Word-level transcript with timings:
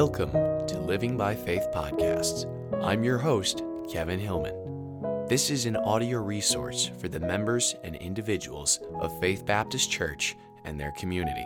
Welcome 0.00 0.30
to 0.68 0.78
Living 0.78 1.16
by 1.16 1.34
Faith 1.34 1.66
Podcasts. 1.74 2.46
I'm 2.84 3.02
your 3.02 3.18
host, 3.18 3.64
Kevin 3.92 4.20
Hillman. 4.20 5.26
This 5.26 5.50
is 5.50 5.66
an 5.66 5.74
audio 5.74 6.20
resource 6.20 6.88
for 7.00 7.08
the 7.08 7.18
members 7.18 7.74
and 7.82 7.96
individuals 7.96 8.78
of 9.00 9.18
Faith 9.18 9.44
Baptist 9.44 9.90
Church 9.90 10.36
and 10.64 10.78
their 10.78 10.92
community. 10.92 11.44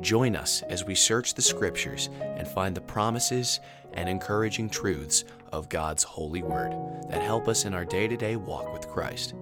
Join 0.00 0.34
us 0.34 0.62
as 0.62 0.84
we 0.84 0.96
search 0.96 1.34
the 1.34 1.42
scriptures 1.42 2.10
and 2.20 2.48
find 2.48 2.76
the 2.76 2.80
promises 2.80 3.60
and 3.92 4.08
encouraging 4.08 4.68
truths 4.68 5.22
of 5.52 5.68
God's 5.68 6.02
holy 6.02 6.42
word 6.42 6.72
that 7.08 7.22
help 7.22 7.46
us 7.46 7.66
in 7.66 7.72
our 7.72 7.84
day 7.84 8.08
to 8.08 8.16
day 8.16 8.34
walk 8.34 8.72
with 8.72 8.88
Christ. 8.88 9.34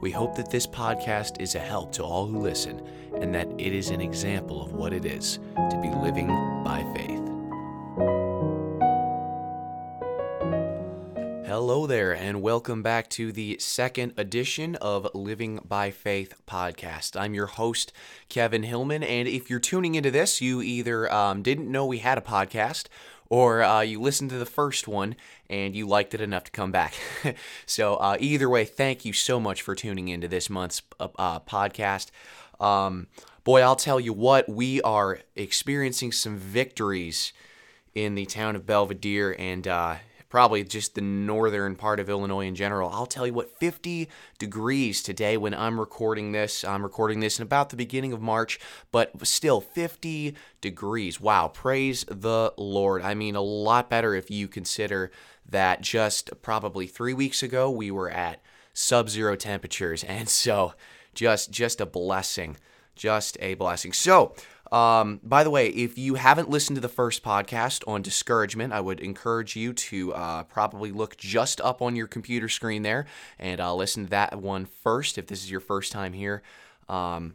We 0.00 0.10
hope 0.10 0.34
that 0.36 0.50
this 0.50 0.66
podcast 0.66 1.42
is 1.42 1.56
a 1.56 1.60
help 1.60 1.92
to 1.92 2.04
all 2.04 2.24
who 2.24 2.38
listen 2.38 2.80
and 3.20 3.34
that 3.34 3.48
it 3.58 3.74
is 3.74 3.90
an 3.90 4.00
example 4.00 4.62
of 4.62 4.72
what 4.72 4.94
it 4.94 5.04
is 5.04 5.40
to 5.56 5.78
be 5.82 5.90
living 5.90 6.28
by 6.64 6.90
faith. 6.96 7.21
There, 11.86 12.12
and 12.12 12.42
welcome 12.42 12.82
back 12.82 13.10
to 13.10 13.32
the 13.32 13.56
second 13.58 14.12
edition 14.16 14.76
of 14.76 15.08
Living 15.14 15.58
by 15.64 15.90
Faith 15.90 16.34
podcast. 16.46 17.20
I'm 17.20 17.34
your 17.34 17.46
host, 17.46 17.92
Kevin 18.28 18.62
Hillman, 18.62 19.02
and 19.02 19.26
if 19.26 19.50
you're 19.50 19.58
tuning 19.58 19.96
into 19.96 20.10
this, 20.10 20.40
you 20.40 20.62
either 20.62 21.12
um, 21.12 21.42
didn't 21.42 21.70
know 21.70 21.84
we 21.84 21.98
had 21.98 22.18
a 22.18 22.20
podcast 22.20 22.86
or 23.28 23.62
uh, 23.62 23.80
you 23.80 24.00
listened 24.00 24.30
to 24.30 24.38
the 24.38 24.46
first 24.46 24.86
one 24.86 25.16
and 25.50 25.74
you 25.74 25.86
liked 25.88 26.14
it 26.14 26.20
enough 26.20 26.44
to 26.44 26.50
come 26.52 26.70
back. 26.70 26.94
so, 27.66 27.96
uh, 27.96 28.16
either 28.20 28.48
way, 28.48 28.64
thank 28.64 29.04
you 29.04 29.12
so 29.12 29.40
much 29.40 29.60
for 29.60 29.74
tuning 29.74 30.08
into 30.08 30.28
this 30.28 30.48
month's 30.48 30.82
uh, 31.00 31.08
uh, 31.18 31.40
podcast. 31.40 32.10
Um, 32.60 33.08
boy, 33.42 33.60
I'll 33.60 33.76
tell 33.76 33.98
you 33.98 34.12
what, 34.12 34.48
we 34.48 34.80
are 34.82 35.20
experiencing 35.34 36.12
some 36.12 36.36
victories 36.36 37.32
in 37.94 38.14
the 38.14 38.26
town 38.26 38.56
of 38.56 38.66
Belvidere, 38.66 39.34
and 39.38 39.66
uh, 39.66 39.96
probably 40.32 40.64
just 40.64 40.94
the 40.94 41.00
northern 41.02 41.76
part 41.76 42.00
of 42.00 42.08
Illinois 42.08 42.46
in 42.46 42.54
general. 42.54 42.88
I'll 42.88 43.04
tell 43.04 43.26
you 43.26 43.34
what, 43.34 43.54
50 43.58 44.08
degrees 44.38 45.02
today 45.02 45.36
when 45.36 45.52
I'm 45.52 45.78
recording 45.78 46.32
this. 46.32 46.64
I'm 46.64 46.82
recording 46.82 47.20
this 47.20 47.38
in 47.38 47.42
about 47.42 47.68
the 47.68 47.76
beginning 47.76 48.14
of 48.14 48.22
March, 48.22 48.58
but 48.90 49.26
still 49.26 49.60
50 49.60 50.34
degrees. 50.62 51.20
Wow, 51.20 51.48
praise 51.48 52.06
the 52.08 52.54
Lord. 52.56 53.02
I 53.02 53.12
mean, 53.12 53.36
a 53.36 53.42
lot 53.42 53.90
better 53.90 54.14
if 54.14 54.30
you 54.30 54.48
consider 54.48 55.10
that 55.46 55.82
just 55.82 56.30
probably 56.40 56.86
three 56.86 57.12
weeks 57.12 57.42
ago 57.42 57.70
we 57.70 57.90
were 57.90 58.08
at 58.08 58.40
sub 58.72 59.10
zero 59.10 59.36
temperatures. 59.36 60.02
And 60.08 60.30
so 60.30 60.72
just 61.12 61.50
just 61.50 61.78
a 61.78 61.84
blessing. 61.84 62.56
Just 62.96 63.36
a 63.40 63.52
blessing. 63.52 63.92
So, 63.92 64.34
um, 64.72 65.20
by 65.22 65.44
the 65.44 65.50
way, 65.50 65.68
if 65.68 65.98
you 65.98 66.14
haven't 66.14 66.48
listened 66.48 66.76
to 66.76 66.80
the 66.80 66.88
first 66.88 67.22
podcast 67.22 67.86
on 67.86 68.00
discouragement, 68.00 68.72
I 68.72 68.80
would 68.80 69.00
encourage 69.00 69.54
you 69.54 69.74
to 69.74 70.14
uh, 70.14 70.42
probably 70.44 70.90
look 70.90 71.18
just 71.18 71.60
up 71.60 71.82
on 71.82 71.94
your 71.94 72.06
computer 72.06 72.48
screen 72.48 72.82
there 72.82 73.04
and 73.38 73.60
uh, 73.60 73.74
listen 73.74 74.04
to 74.04 74.10
that 74.10 74.40
one 74.40 74.64
first 74.64 75.18
if 75.18 75.26
this 75.26 75.44
is 75.44 75.50
your 75.50 75.60
first 75.60 75.92
time 75.92 76.14
here. 76.14 76.42
Um, 76.88 77.34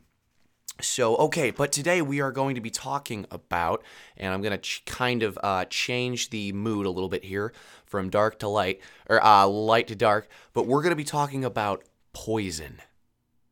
so, 0.81 1.15
okay, 1.17 1.51
but 1.51 1.71
today 1.71 2.01
we 2.01 2.21
are 2.21 2.31
going 2.31 2.55
to 2.55 2.61
be 2.61 2.71
talking 2.71 3.27
about, 3.29 3.83
and 4.17 4.33
I'm 4.33 4.41
going 4.41 4.51
to 4.51 4.57
ch- 4.57 4.83
kind 4.85 5.21
of 5.21 5.37
uh, 5.43 5.65
change 5.65 6.31
the 6.31 6.51
mood 6.53 6.87
a 6.87 6.91
little 6.91 7.09
bit 7.09 7.23
here 7.23 7.53
from 7.85 8.09
dark 8.09 8.39
to 8.39 8.47
light, 8.47 8.81
or 9.07 9.23
uh, 9.23 9.45
light 9.45 9.87
to 9.87 9.95
dark, 9.95 10.27
but 10.53 10.65
we're 10.65 10.81
going 10.81 10.91
to 10.91 10.95
be 10.95 11.03
talking 11.03 11.45
about 11.45 11.83
poison 12.13 12.81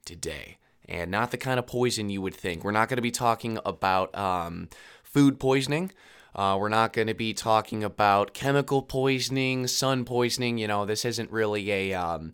today 0.05 0.57
and 0.87 1.11
not 1.11 1.31
the 1.31 1.37
kind 1.37 1.59
of 1.59 1.67
poison 1.67 2.09
you 2.09 2.21
would 2.21 2.35
think. 2.35 2.63
We're 2.63 2.71
not 2.71 2.89
going 2.89 2.97
to 2.97 3.01
be 3.01 3.11
talking 3.11 3.59
about 3.65 4.15
um, 4.17 4.69
food 5.03 5.39
poisoning. 5.39 5.91
Uh, 6.35 6.57
we're 6.59 6.69
not 6.69 6.91
going 6.91 7.07
to 7.07 7.13
be 7.13 7.33
talking 7.33 7.83
about 7.83 8.33
chemical 8.33 8.81
poisoning, 8.81 9.67
sun 9.67 10.03
poisoning. 10.03 10.57
You 10.57 10.67
know, 10.67 10.85
this 10.85 11.05
isn't 11.05 11.31
really 11.31 11.71
a 11.71 11.93
um, 11.93 12.33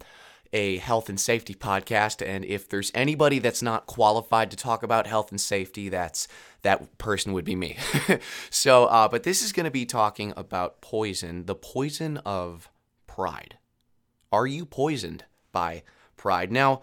a 0.53 0.77
health 0.77 1.07
and 1.07 1.19
safety 1.19 1.53
podcast. 1.53 2.25
And 2.25 2.43
if 2.43 2.67
there's 2.67 2.91
anybody 2.93 3.39
that's 3.39 3.61
not 3.61 3.85
qualified 3.85 4.51
to 4.51 4.57
talk 4.57 4.83
about 4.83 5.07
health 5.07 5.31
and 5.31 5.39
safety, 5.39 5.89
that's 5.89 6.27
that 6.63 6.97
person 6.97 7.33
would 7.33 7.45
be 7.45 7.55
me. 7.55 7.77
so, 8.49 8.85
uh, 8.85 9.07
but 9.07 9.23
this 9.23 9.41
is 9.41 9.51
going 9.51 9.65
to 9.65 9.71
be 9.71 9.85
talking 9.85 10.33
about 10.35 10.81
poison, 10.81 11.45
the 11.45 11.55
poison 11.55 12.17
of 12.17 12.69
pride. 13.07 13.57
Are 14.31 14.47
you 14.47 14.65
poisoned 14.65 15.25
by 15.51 15.83
pride? 16.17 16.51
Now 16.51 16.81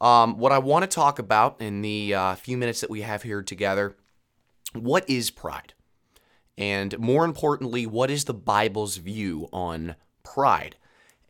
um, 0.00 0.38
what 0.38 0.52
I 0.52 0.58
want 0.58 0.82
to 0.82 0.86
talk 0.86 1.18
about 1.18 1.60
in 1.60 1.82
the 1.82 2.14
uh, 2.14 2.34
few 2.34 2.56
minutes 2.56 2.80
that 2.80 2.90
we 2.90 3.02
have 3.02 3.22
here 3.22 3.42
together 3.42 3.96
what 4.72 5.08
is 5.08 5.30
pride? 5.30 5.74
And 6.56 6.98
more 6.98 7.24
importantly, 7.24 7.86
what 7.86 8.10
is 8.10 8.24
the 8.24 8.34
Bible's 8.34 8.98
view 8.98 9.48
on 9.52 9.96
pride? 10.22 10.76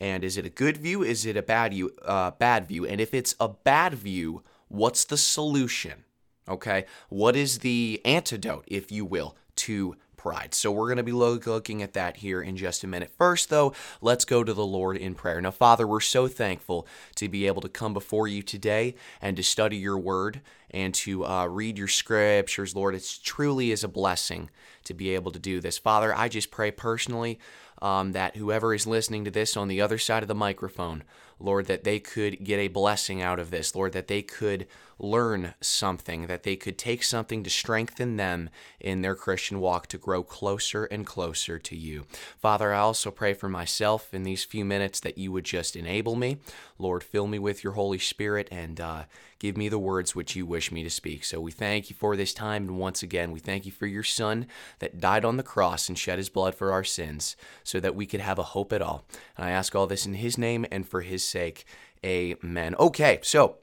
And 0.00 0.24
is 0.24 0.36
it 0.36 0.46
a 0.46 0.50
good 0.50 0.76
view? 0.76 1.02
Is 1.02 1.26
it 1.26 1.36
a 1.36 1.42
bad 1.42 1.72
view? 1.72 1.92
Uh, 2.04 2.32
bad 2.32 2.66
view? 2.66 2.86
And 2.86 3.00
if 3.00 3.14
it's 3.14 3.34
a 3.38 3.48
bad 3.48 3.94
view, 3.94 4.42
what's 4.68 5.04
the 5.04 5.16
solution? 5.16 6.04
Okay, 6.48 6.86
what 7.10 7.36
is 7.36 7.58
the 7.58 8.00
antidote, 8.04 8.64
if 8.66 8.90
you 8.90 9.04
will, 9.04 9.36
to 9.56 9.94
pride. 10.20 10.54
So 10.54 10.70
we're 10.70 10.88
going 10.88 10.98
to 10.98 11.02
be 11.02 11.12
looking 11.12 11.82
at 11.82 11.94
that 11.94 12.18
here 12.18 12.42
in 12.42 12.54
just 12.54 12.84
a 12.84 12.86
minute. 12.86 13.10
First, 13.16 13.48
though, 13.48 13.72
let's 14.02 14.26
go 14.26 14.44
to 14.44 14.52
the 14.52 14.66
Lord 14.66 14.98
in 14.98 15.14
prayer. 15.14 15.40
Now, 15.40 15.50
Father, 15.50 15.86
we're 15.86 16.00
so 16.00 16.28
thankful 16.28 16.86
to 17.14 17.26
be 17.26 17.46
able 17.46 17.62
to 17.62 17.70
come 17.70 17.94
before 17.94 18.28
you 18.28 18.42
today 18.42 18.96
and 19.22 19.34
to 19.38 19.42
study 19.42 19.78
your 19.78 19.98
word 19.98 20.42
and 20.70 20.92
to 20.92 21.24
uh, 21.24 21.46
read 21.46 21.78
your 21.78 21.88
scriptures, 21.88 22.76
Lord. 22.76 22.94
It 22.94 23.18
truly 23.24 23.70
is 23.70 23.82
a 23.82 23.88
blessing 23.88 24.50
to 24.84 24.92
be 24.92 25.14
able 25.14 25.32
to 25.32 25.38
do 25.38 25.58
this. 25.58 25.78
Father, 25.78 26.14
I 26.14 26.28
just 26.28 26.50
pray 26.50 26.70
personally 26.70 27.38
um, 27.80 28.12
that 28.12 28.36
whoever 28.36 28.74
is 28.74 28.86
listening 28.86 29.24
to 29.24 29.30
this 29.30 29.56
on 29.56 29.68
the 29.68 29.80
other 29.80 29.96
side 29.96 30.22
of 30.22 30.28
the 30.28 30.34
microphone, 30.34 31.02
Lord, 31.40 31.66
that 31.66 31.84
they 31.84 31.98
could 31.98 32.44
get 32.44 32.58
a 32.58 32.68
blessing 32.68 33.22
out 33.22 33.38
of 33.38 33.50
this, 33.50 33.74
Lord, 33.74 33.92
that 33.92 34.08
they 34.08 34.22
could 34.22 34.66
learn 34.98 35.54
something, 35.60 36.26
that 36.26 36.42
they 36.42 36.56
could 36.56 36.76
take 36.76 37.02
something 37.02 37.42
to 37.42 37.50
strengthen 37.50 38.16
them 38.16 38.50
in 38.78 39.00
their 39.00 39.14
Christian 39.14 39.58
walk 39.58 39.86
to 39.88 39.98
grow 39.98 40.22
closer 40.22 40.84
and 40.84 41.06
closer 41.06 41.58
to 41.58 41.76
you. 41.76 42.04
Father, 42.38 42.72
I 42.74 42.80
also 42.80 43.10
pray 43.10 43.32
for 43.32 43.48
myself 43.48 44.12
in 44.12 44.24
these 44.24 44.44
few 44.44 44.64
minutes 44.64 45.00
that 45.00 45.18
you 45.18 45.32
would 45.32 45.44
just 45.44 45.74
enable 45.74 46.16
me. 46.16 46.38
Lord, 46.78 47.02
fill 47.02 47.26
me 47.26 47.38
with 47.38 47.64
your 47.64 47.72
Holy 47.74 47.98
Spirit 47.98 48.48
and 48.50 48.80
uh, 48.80 49.04
give 49.38 49.56
me 49.56 49.68
the 49.68 49.78
words 49.78 50.14
which 50.14 50.36
you 50.36 50.44
wish 50.46 50.70
me 50.70 50.82
to 50.84 50.90
speak. 50.90 51.24
So 51.24 51.40
we 51.40 51.50
thank 51.50 51.88
you 51.88 51.96
for 51.96 52.14
this 52.14 52.34
time. 52.34 52.68
And 52.68 52.78
once 52.78 53.02
again, 53.02 53.32
we 53.32 53.40
thank 53.40 53.64
you 53.66 53.72
for 53.72 53.86
your 53.86 54.02
Son 54.02 54.46
that 54.78 55.00
died 55.00 55.24
on 55.24 55.38
the 55.38 55.42
cross 55.42 55.88
and 55.88 55.98
shed 55.98 56.18
his 56.18 56.28
blood 56.28 56.54
for 56.54 56.72
our 56.72 56.84
sins 56.84 57.36
so 57.64 57.80
that 57.80 57.94
we 57.94 58.06
could 58.06 58.20
have 58.20 58.38
a 58.38 58.44
hope 58.44 58.72
at 58.72 58.82
all. 58.82 59.04
And 59.36 59.46
I 59.46 59.50
ask 59.50 59.74
all 59.74 59.86
this 59.86 60.06
in 60.06 60.14
his 60.14 60.36
name 60.36 60.66
and 60.70 60.86
for 60.86 61.00
his 61.00 61.24
sake. 61.30 61.64
Amen. 62.04 62.74
Okay, 62.78 63.20
so 63.22 63.56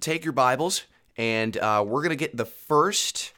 take 0.00 0.24
your 0.24 0.32
Bibles, 0.32 0.84
and 1.16 1.56
uh, 1.56 1.84
we're 1.86 2.02
going 2.02 2.10
to 2.10 2.16
get 2.16 2.36
the 2.36 2.44
first. 2.44 3.32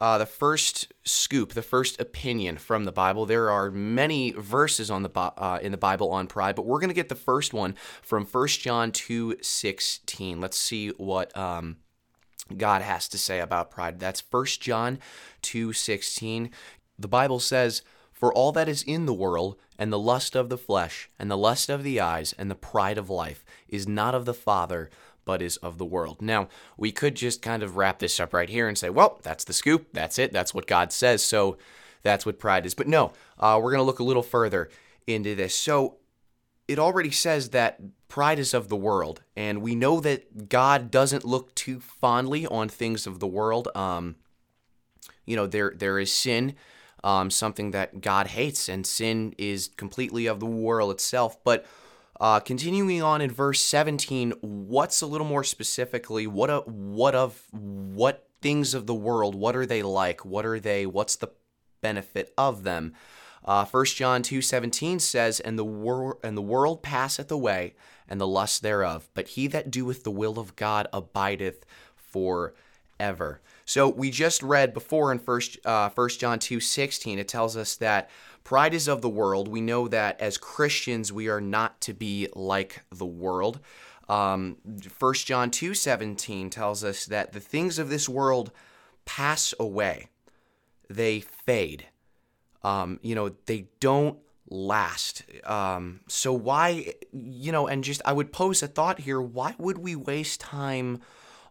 Uh, 0.00 0.18
the 0.18 0.26
first 0.26 0.92
scoop, 1.04 1.52
the 1.52 1.62
first 1.62 2.00
opinion 2.00 2.56
from 2.56 2.82
the 2.82 2.90
Bible. 2.90 3.24
There 3.24 3.50
are 3.50 3.70
many 3.70 4.32
verses 4.32 4.90
on 4.90 5.04
the 5.04 5.10
uh, 5.16 5.60
in 5.62 5.70
the 5.70 5.78
Bible 5.78 6.10
on 6.10 6.26
pride, 6.26 6.56
but 6.56 6.66
we're 6.66 6.80
going 6.80 6.88
to 6.88 6.94
get 6.94 7.08
the 7.08 7.14
first 7.14 7.54
one 7.54 7.76
from 8.02 8.26
1 8.26 8.48
John 8.48 8.90
2 8.90 9.36
16. 9.40 10.40
Let's 10.40 10.58
see 10.58 10.88
what 10.88 11.36
um, 11.36 11.76
God 12.56 12.82
has 12.82 13.06
to 13.10 13.18
say 13.18 13.38
about 13.38 13.70
pride. 13.70 14.00
That's 14.00 14.24
1 14.28 14.44
John 14.58 14.98
2 15.42 15.72
16. 15.72 16.50
The 16.98 17.08
Bible 17.08 17.38
says, 17.38 17.82
For 18.22 18.32
all 18.32 18.52
that 18.52 18.68
is 18.68 18.84
in 18.84 19.06
the 19.06 19.12
world, 19.12 19.56
and 19.76 19.92
the 19.92 19.98
lust 19.98 20.36
of 20.36 20.48
the 20.48 20.56
flesh, 20.56 21.10
and 21.18 21.28
the 21.28 21.36
lust 21.36 21.68
of 21.68 21.82
the 21.82 21.98
eyes, 21.98 22.32
and 22.38 22.48
the 22.48 22.54
pride 22.54 22.96
of 22.96 23.10
life, 23.10 23.44
is 23.66 23.88
not 23.88 24.14
of 24.14 24.26
the 24.26 24.32
Father, 24.32 24.90
but 25.24 25.42
is 25.42 25.56
of 25.56 25.76
the 25.76 25.84
world. 25.84 26.22
Now, 26.22 26.46
we 26.76 26.92
could 26.92 27.16
just 27.16 27.42
kind 27.42 27.64
of 27.64 27.76
wrap 27.76 27.98
this 27.98 28.20
up 28.20 28.32
right 28.32 28.48
here 28.48 28.68
and 28.68 28.78
say, 28.78 28.90
well, 28.90 29.18
that's 29.24 29.42
the 29.42 29.52
scoop. 29.52 29.88
That's 29.92 30.20
it. 30.20 30.32
That's 30.32 30.54
what 30.54 30.68
God 30.68 30.92
says. 30.92 31.24
So 31.24 31.58
that's 32.04 32.24
what 32.24 32.38
pride 32.38 32.64
is. 32.64 32.74
But 32.74 32.86
no, 32.86 33.12
uh, 33.40 33.58
we're 33.60 33.72
going 33.72 33.80
to 33.80 33.86
look 33.86 33.98
a 33.98 34.04
little 34.04 34.22
further 34.22 34.70
into 35.04 35.34
this. 35.34 35.56
So 35.56 35.96
it 36.68 36.78
already 36.78 37.10
says 37.10 37.48
that 37.48 37.80
pride 38.06 38.38
is 38.38 38.54
of 38.54 38.68
the 38.68 38.76
world. 38.76 39.22
And 39.34 39.60
we 39.60 39.74
know 39.74 39.98
that 39.98 40.48
God 40.48 40.92
doesn't 40.92 41.24
look 41.24 41.56
too 41.56 41.80
fondly 41.80 42.46
on 42.46 42.68
things 42.68 43.04
of 43.04 43.18
the 43.18 43.26
world. 43.26 43.66
Um, 43.74 44.14
you 45.26 45.34
know, 45.34 45.48
there 45.48 45.72
there 45.76 45.98
is 45.98 46.12
sin. 46.12 46.54
Um, 47.04 47.30
something 47.30 47.72
that 47.72 48.00
God 48.00 48.28
hates, 48.28 48.68
and 48.68 48.86
sin 48.86 49.34
is 49.36 49.68
completely 49.76 50.26
of 50.26 50.38
the 50.38 50.46
world 50.46 50.92
itself. 50.92 51.42
But 51.42 51.66
uh, 52.20 52.38
continuing 52.38 53.02
on 53.02 53.20
in 53.20 53.30
verse 53.30 53.60
17, 53.60 54.34
what's 54.40 55.02
a 55.02 55.06
little 55.06 55.26
more 55.26 55.42
specifically 55.42 56.28
what 56.28 56.50
a, 56.50 56.60
what 56.60 57.16
of 57.16 57.42
what 57.50 58.28
things 58.40 58.74
of 58.74 58.86
the 58.86 58.94
world? 58.94 59.34
What 59.34 59.56
are 59.56 59.66
they 59.66 59.82
like? 59.82 60.24
What 60.24 60.46
are 60.46 60.60
they? 60.60 60.86
What's 60.86 61.16
the 61.16 61.30
benefit 61.80 62.32
of 62.38 62.62
them? 62.62 62.94
Uh, 63.44 63.64
1 63.64 63.96
John 63.96 64.22
2:17 64.22 65.00
says, 65.00 65.40
"And 65.40 65.58
the 65.58 65.64
world 65.64 66.18
and 66.22 66.36
the 66.36 66.42
world 66.42 66.82
passeth 66.82 67.30
away, 67.30 67.74
and 68.08 68.20
the 68.20 68.26
lust 68.26 68.62
thereof, 68.62 69.08
but 69.14 69.28
he 69.28 69.46
that 69.48 69.70
doeth 69.70 70.04
the 70.04 70.10
will 70.10 70.38
of 70.38 70.54
God 70.54 70.86
abideth 70.92 71.64
forever." 71.96 73.40
So 73.64 73.88
we 73.88 74.10
just 74.10 74.42
read 74.42 74.74
before 74.74 75.12
in 75.12 75.18
First 75.18 75.58
uh, 75.64 75.88
First 75.90 76.20
John 76.20 76.38
two 76.38 76.60
sixteen. 76.60 77.18
It 77.18 77.28
tells 77.28 77.56
us 77.56 77.76
that 77.76 78.10
pride 78.44 78.74
is 78.74 78.88
of 78.88 79.02
the 79.02 79.08
world. 79.08 79.48
We 79.48 79.60
know 79.60 79.88
that 79.88 80.20
as 80.20 80.38
Christians 80.38 81.12
we 81.12 81.28
are 81.28 81.40
not 81.40 81.80
to 81.82 81.94
be 81.94 82.28
like 82.34 82.82
the 82.90 83.06
world. 83.06 83.60
Um, 84.08 84.56
1 84.98 85.14
John 85.14 85.50
2:17 85.50 86.50
tells 86.50 86.84
us 86.84 87.06
that 87.06 87.32
the 87.32 87.40
things 87.40 87.78
of 87.78 87.88
this 87.88 88.08
world 88.08 88.50
pass 89.04 89.54
away. 89.58 90.08
They 90.90 91.20
fade. 91.20 91.86
Um, 92.62 93.00
you 93.02 93.14
know, 93.14 93.30
they 93.46 93.68
don't 93.80 94.18
last. 94.48 95.24
Um, 95.44 96.00
so 96.08 96.32
why, 96.32 96.94
you 97.12 97.52
know, 97.52 97.66
and 97.66 97.82
just 97.82 98.02
I 98.04 98.12
would 98.12 98.32
pose 98.32 98.62
a 98.62 98.68
thought 98.68 99.00
here, 99.00 99.20
why 99.20 99.54
would 99.58 99.78
we 99.78 99.96
waste 99.96 100.40
time 100.40 101.00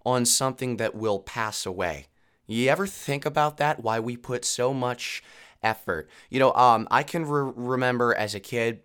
on 0.06 0.26
something 0.26 0.78
that 0.78 0.96
will 0.96 1.20
pass 1.20 1.66
away? 1.66 2.08
You 2.48 2.70
ever 2.70 2.88
think 2.88 3.26
about 3.26 3.58
that? 3.58 3.82
Why 3.82 4.00
we 4.00 4.18
put 4.18 4.44
so 4.44 4.74
much 4.74 5.24
effort? 5.64 6.10
You 6.30 6.40
know, 6.40 6.54
um, 6.54 6.88
I 6.92 7.04
can 7.04 7.26
re- 7.26 7.54
remember 7.56 8.14
as 8.14 8.36
a 8.36 8.40
kid, 8.40 8.82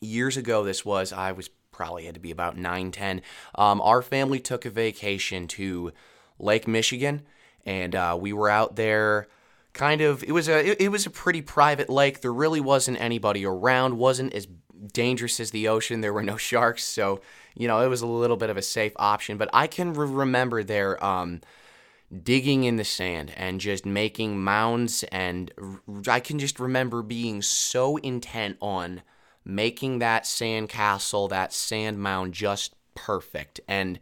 years 0.00 0.36
ago, 0.36 0.62
this 0.62 0.84
was, 0.84 1.12
I 1.12 1.32
was 1.32 1.48
probably 1.72 2.06
had 2.06 2.14
to 2.14 2.20
be 2.20 2.30
about 2.30 2.56
9, 2.56 2.90
10. 2.90 3.22
Um, 3.54 3.80
our 3.80 4.02
family 4.02 4.40
took 4.40 4.64
a 4.64 4.70
vacation 4.70 5.48
to 5.48 5.92
Lake 6.38 6.68
Michigan, 6.68 7.22
and 7.64 7.94
uh, 7.94 8.16
we 8.18 8.32
were 8.32 8.48
out 8.48 8.76
there 8.76 9.28
kind 9.72 10.00
of 10.00 10.24
it 10.24 10.32
was 10.32 10.48
a 10.48 10.70
it, 10.70 10.80
it, 10.80 10.88
was 10.88 11.04
a 11.04 11.10
pretty 11.10 11.42
private 11.42 11.90
lake 11.90 12.22
there 12.22 12.32
really 12.32 12.60
wasn't 12.60 12.98
anybody 12.98 13.44
around 13.44 13.98
wasn't 13.98 14.32
as 14.32 14.48
dangerous 14.94 15.38
as 15.38 15.50
the 15.50 15.68
ocean 15.68 16.00
there 16.00 16.14
were 16.14 16.22
no 16.22 16.36
sharks 16.38 16.82
so 16.82 17.20
you 17.56 17.66
know 17.66 17.80
it 17.80 17.88
was 17.88 18.02
a 18.02 18.06
little 18.06 18.36
bit 18.36 18.50
of 18.50 18.56
a 18.56 18.62
safe 18.62 18.92
option 18.96 19.36
but 19.36 19.48
i 19.52 19.66
can 19.66 19.92
re- 19.92 20.08
remember 20.08 20.62
there 20.62 21.02
um, 21.04 21.40
digging 22.22 22.64
in 22.64 22.76
the 22.76 22.84
sand 22.84 23.32
and 23.36 23.60
just 23.60 23.84
making 23.84 24.38
mounds 24.42 25.04
and 25.10 25.52
i 26.08 26.20
can 26.20 26.38
just 26.38 26.60
remember 26.60 27.02
being 27.02 27.42
so 27.42 27.96
intent 27.98 28.56
on 28.60 29.02
making 29.46 30.00
that 30.00 30.26
sand 30.26 30.68
castle, 30.68 31.28
that 31.28 31.52
sand 31.52 31.98
mound 31.98 32.34
just 32.34 32.74
perfect. 32.94 33.60
And, 33.68 33.98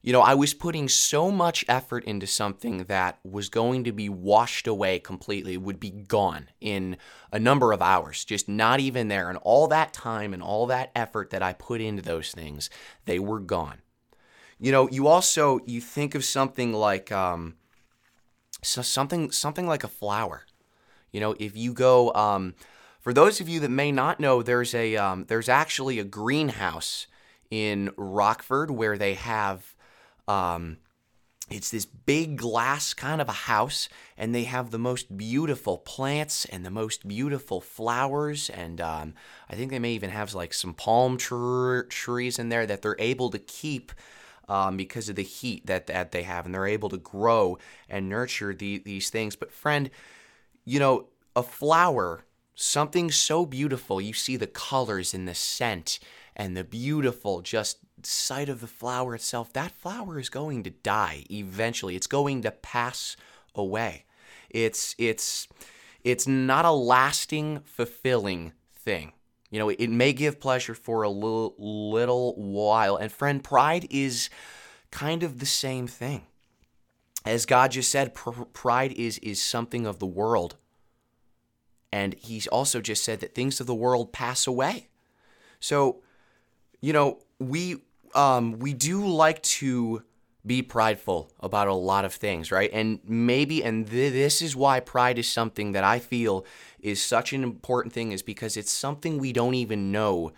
you 0.00 0.12
know, 0.12 0.20
I 0.20 0.34
was 0.34 0.54
putting 0.54 0.88
so 0.88 1.30
much 1.30 1.64
effort 1.68 2.04
into 2.04 2.26
something 2.26 2.84
that 2.84 3.18
was 3.24 3.48
going 3.48 3.82
to 3.84 3.92
be 3.92 4.08
washed 4.08 4.68
away 4.68 5.00
completely, 5.00 5.56
would 5.56 5.80
be 5.80 5.90
gone 5.90 6.48
in 6.60 6.96
a 7.32 7.38
number 7.38 7.72
of 7.72 7.82
hours, 7.82 8.24
just 8.24 8.48
not 8.48 8.78
even 8.78 9.08
there. 9.08 9.28
And 9.28 9.38
all 9.42 9.66
that 9.68 9.92
time 9.92 10.32
and 10.32 10.42
all 10.42 10.66
that 10.66 10.92
effort 10.94 11.30
that 11.30 11.42
I 11.42 11.52
put 11.52 11.80
into 11.80 12.02
those 12.02 12.30
things, 12.30 12.70
they 13.06 13.18
were 13.18 13.40
gone. 13.40 13.78
You 14.60 14.70
know, 14.72 14.88
you 14.88 15.08
also 15.08 15.60
you 15.66 15.80
think 15.80 16.14
of 16.14 16.24
something 16.24 16.72
like 16.72 17.10
um, 17.10 17.56
so 18.62 18.82
something 18.82 19.30
something 19.30 19.66
like 19.66 19.84
a 19.84 19.88
flower. 19.88 20.42
You 21.10 21.20
know, 21.20 21.34
if 21.38 21.56
you 21.56 21.72
go 21.72 22.12
um, 22.14 22.54
for 23.00 23.12
those 23.12 23.40
of 23.40 23.48
you 23.48 23.60
that 23.60 23.70
may 23.70 23.90
not 23.90 24.20
know, 24.20 24.42
there's 24.42 24.74
a 24.74 24.96
um, 24.96 25.24
there's 25.26 25.48
actually 25.48 25.98
a 25.98 26.04
greenhouse 26.04 27.06
in 27.50 27.90
Rockford 27.96 28.70
where 28.70 28.98
they 28.98 29.14
have 29.14 29.74
um, 30.28 30.78
it's 31.50 31.70
this 31.70 31.86
big 31.86 32.36
glass 32.36 32.92
kind 32.92 33.20
of 33.20 33.28
a 33.28 33.32
house, 33.32 33.88
and 34.16 34.34
they 34.34 34.44
have 34.44 34.70
the 34.70 34.78
most 34.78 35.16
beautiful 35.16 35.78
plants 35.78 36.44
and 36.44 36.64
the 36.64 36.70
most 36.70 37.08
beautiful 37.08 37.60
flowers, 37.60 38.50
and 38.50 38.80
um, 38.80 39.14
I 39.48 39.56
think 39.56 39.70
they 39.70 39.78
may 39.78 39.92
even 39.92 40.10
have 40.10 40.34
like 40.34 40.52
some 40.52 40.74
palm 40.74 41.16
tr- 41.16 41.80
trees 41.88 42.38
in 42.38 42.50
there 42.50 42.66
that 42.66 42.82
they're 42.82 42.96
able 42.98 43.30
to 43.30 43.38
keep. 43.38 43.92
Um, 44.50 44.78
because 44.78 45.10
of 45.10 45.16
the 45.16 45.22
heat 45.22 45.66
that, 45.66 45.88
that 45.88 46.10
they 46.10 46.22
have, 46.22 46.46
and 46.46 46.54
they're 46.54 46.66
able 46.66 46.88
to 46.88 46.96
grow 46.96 47.58
and 47.86 48.08
nurture 48.08 48.54
the, 48.54 48.78
these 48.78 49.10
things. 49.10 49.36
But, 49.36 49.52
friend, 49.52 49.90
you 50.64 50.78
know, 50.78 51.08
a 51.36 51.42
flower 51.42 52.24
something 52.54 53.10
so 53.10 53.46
beautiful. 53.46 54.00
You 54.00 54.12
see 54.12 54.36
the 54.36 54.46
colors 54.46 55.14
and 55.14 55.28
the 55.28 55.34
scent 55.34 56.00
and 56.38 56.56
the 56.56 56.64
beautiful 56.64 57.42
just 57.42 57.78
sight 58.02 58.48
of 58.48 58.60
the 58.60 58.66
flower 58.66 59.14
itself. 59.14 59.52
That 59.52 59.72
flower 59.72 60.18
is 60.18 60.28
going 60.28 60.62
to 60.64 60.70
die 60.70 61.24
eventually. 61.30 61.96
It's 61.96 62.06
going 62.06 62.42
to 62.42 62.50
pass 62.50 63.16
away. 63.54 64.04
It's 64.48 64.94
it's 64.98 65.48
it's 66.04 66.26
not 66.26 66.64
a 66.64 66.70
lasting, 66.70 67.60
fulfilling 67.64 68.52
thing. 68.72 69.12
You 69.50 69.58
know, 69.58 69.68
it 69.68 69.90
may 69.90 70.12
give 70.12 70.40
pleasure 70.40 70.74
for 70.74 71.02
a 71.02 71.10
little 71.10 71.54
little 71.58 72.34
while. 72.36 72.96
And 72.96 73.10
friend, 73.10 73.42
pride 73.42 73.86
is 73.90 74.30
kind 74.90 75.22
of 75.22 75.38
the 75.40 75.46
same 75.46 75.86
thing. 75.86 76.22
As 77.24 77.44
God 77.44 77.72
just 77.72 77.90
said, 77.90 78.14
pr- 78.14 78.44
pride 78.52 78.92
is 78.92 79.18
is 79.18 79.42
something 79.42 79.86
of 79.86 79.98
the 79.98 80.06
world 80.06 80.56
and 81.92 82.14
he's 82.14 82.46
also 82.46 82.80
just 82.80 83.04
said 83.04 83.20
that 83.20 83.34
things 83.34 83.60
of 83.60 83.66
the 83.66 83.74
world 83.74 84.12
pass 84.12 84.46
away. 84.46 84.88
So, 85.60 86.02
you 86.80 86.92
know, 86.92 87.18
we 87.38 87.82
um, 88.14 88.58
we 88.58 88.72
do 88.72 89.06
like 89.06 89.42
to 89.42 90.02
be 90.46 90.62
prideful 90.62 91.30
about 91.40 91.68
a 91.68 91.74
lot 91.74 92.04
of 92.04 92.14
things, 92.14 92.50
right? 92.50 92.70
And 92.72 93.00
maybe, 93.04 93.62
and 93.62 93.88
th- 93.88 94.12
this 94.12 94.40
is 94.40 94.56
why 94.56 94.80
pride 94.80 95.18
is 95.18 95.30
something 95.30 95.72
that 95.72 95.84
I 95.84 95.98
feel 95.98 96.46
is 96.80 97.02
such 97.02 97.32
an 97.32 97.42
important 97.42 97.92
thing, 97.92 98.12
is 98.12 98.22
because 98.22 98.56
it's 98.56 98.72
something 98.72 99.18
we 99.18 99.32
don't 99.32 99.54
even 99.54 99.92
know 99.92 100.32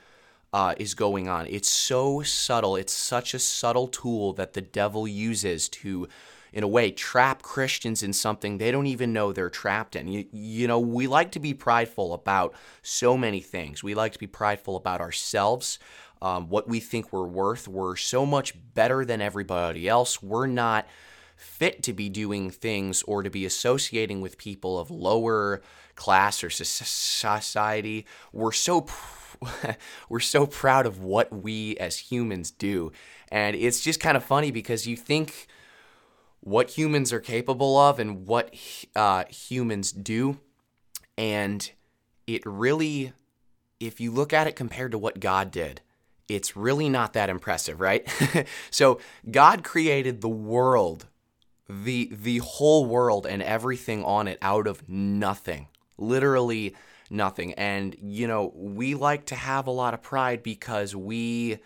uh, 0.53 0.75
is 0.79 0.95
going 0.95 1.29
on. 1.29 1.47
It's 1.47 1.69
so 1.69 2.23
subtle. 2.23 2.77
It's 2.77 2.93
such 2.93 3.35
a 3.35 3.39
subtle 3.39 3.87
tool 3.87 4.33
that 4.33 4.55
the 4.55 4.61
devil 4.61 5.07
uses 5.07 5.69
to 5.69 6.09
in 6.53 6.65
a 6.65 6.69
way, 6.69 6.91
trap 6.91 7.43
Christians 7.43 8.03
in 8.03 8.13
something 8.13 8.59
they 8.59 8.71
don't 8.71 8.87
even 8.87 9.13
know 9.13 9.33
they're 9.33 9.51
trapped 9.51 9.95
in. 9.97 10.09
You, 10.09 10.27
you 10.33 10.67
know, 10.67 10.81
we 10.81 11.07
like 11.07 11.31
to 11.33 11.39
be 11.39 11.55
prideful 11.55 12.13
about 12.13 12.55
so 12.83 13.17
many 13.17 13.41
things. 13.41 13.83
We 13.83 13.95
like 13.95 14.13
to 14.13 14.19
be 14.19 14.27
prideful 14.27 14.77
about 14.77 15.01
ourselves, 15.01 15.79
um, 16.23 16.49
what 16.49 16.69
we 16.69 16.81
think 16.81 17.13
we're 17.13 17.27
worth. 17.27 17.69
We're 17.69 17.97
so 17.97 18.27
much 18.27 18.55
better 18.75 19.05
than 19.05 19.21
everybody 19.21 19.89
else. 19.89 20.23
We're 20.23 20.47
not 20.47 20.87
fit 21.37 21.83
to 21.83 21.93
be 21.93 22.09
doing 22.09 22.51
things 22.51 23.03
or 23.05 23.23
to 23.23 23.31
be 23.31 23.47
associating 23.47 24.21
with 24.21 24.37
people 24.37 24.79
of 24.79 24.91
lower 24.91 25.63
class 25.95 26.45
or 26.45 26.51
society. 26.51 28.07
We're 28.33 28.53
so 28.53 28.87
we're 30.09 30.21
so 30.21 30.47
proud 30.47 30.87
of 30.87 31.03
what 31.03 31.33
we 31.33 31.77
as 31.79 31.97
humans 31.97 32.51
do. 32.51 32.93
And 33.31 33.57
it's 33.57 33.81
just 33.81 34.01
kind 34.01 34.17
of 34.17 34.25
funny 34.25 34.51
because 34.51 34.87
you 34.87 34.97
think 34.97 35.47
what 36.41 36.71
humans 36.71 37.13
are 37.13 37.21
capable 37.21 37.79
of 37.79 37.99
and 37.99 38.27
what 38.27 38.55
uh, 38.97 39.25
humans 39.29 39.93
do. 39.93 40.41
And 41.17 41.71
it 42.27 42.43
really, 42.45 43.13
if 43.79 44.01
you 44.01 44.11
look 44.11 44.33
at 44.33 44.47
it 44.47 44.57
compared 44.57 44.93
to 44.93 44.99
what 44.99 45.21
God 45.21 45.51
did, 45.51 45.81
it's 46.37 46.57
really 46.57 46.89
not 46.89 47.13
that 47.15 47.29
impressive, 47.29 47.81
right? 47.81 48.07
so 48.71 49.01
God 49.31 49.65
created 49.65 50.21
the 50.21 50.29
world, 50.29 51.07
the 51.69 52.11
the 52.13 52.39
whole 52.39 52.87
world 52.87 53.27
and 53.27 53.43
everything 53.43 54.05
on 54.05 54.29
it 54.29 54.39
out 54.43 54.67
of 54.67 54.89
nothing. 54.89 55.69
Literally 55.99 56.75
nothing. 57.11 57.55
And 57.55 57.97
you 58.01 58.27
know, 58.27 58.53
we 58.55 58.95
like 58.95 59.27
to 59.27 59.35
have 59.35 59.67
a 59.67 59.73
lot 59.73 59.95
of 59.95 60.03
pride 60.03 60.43
because 60.43 60.95
we 60.95 61.59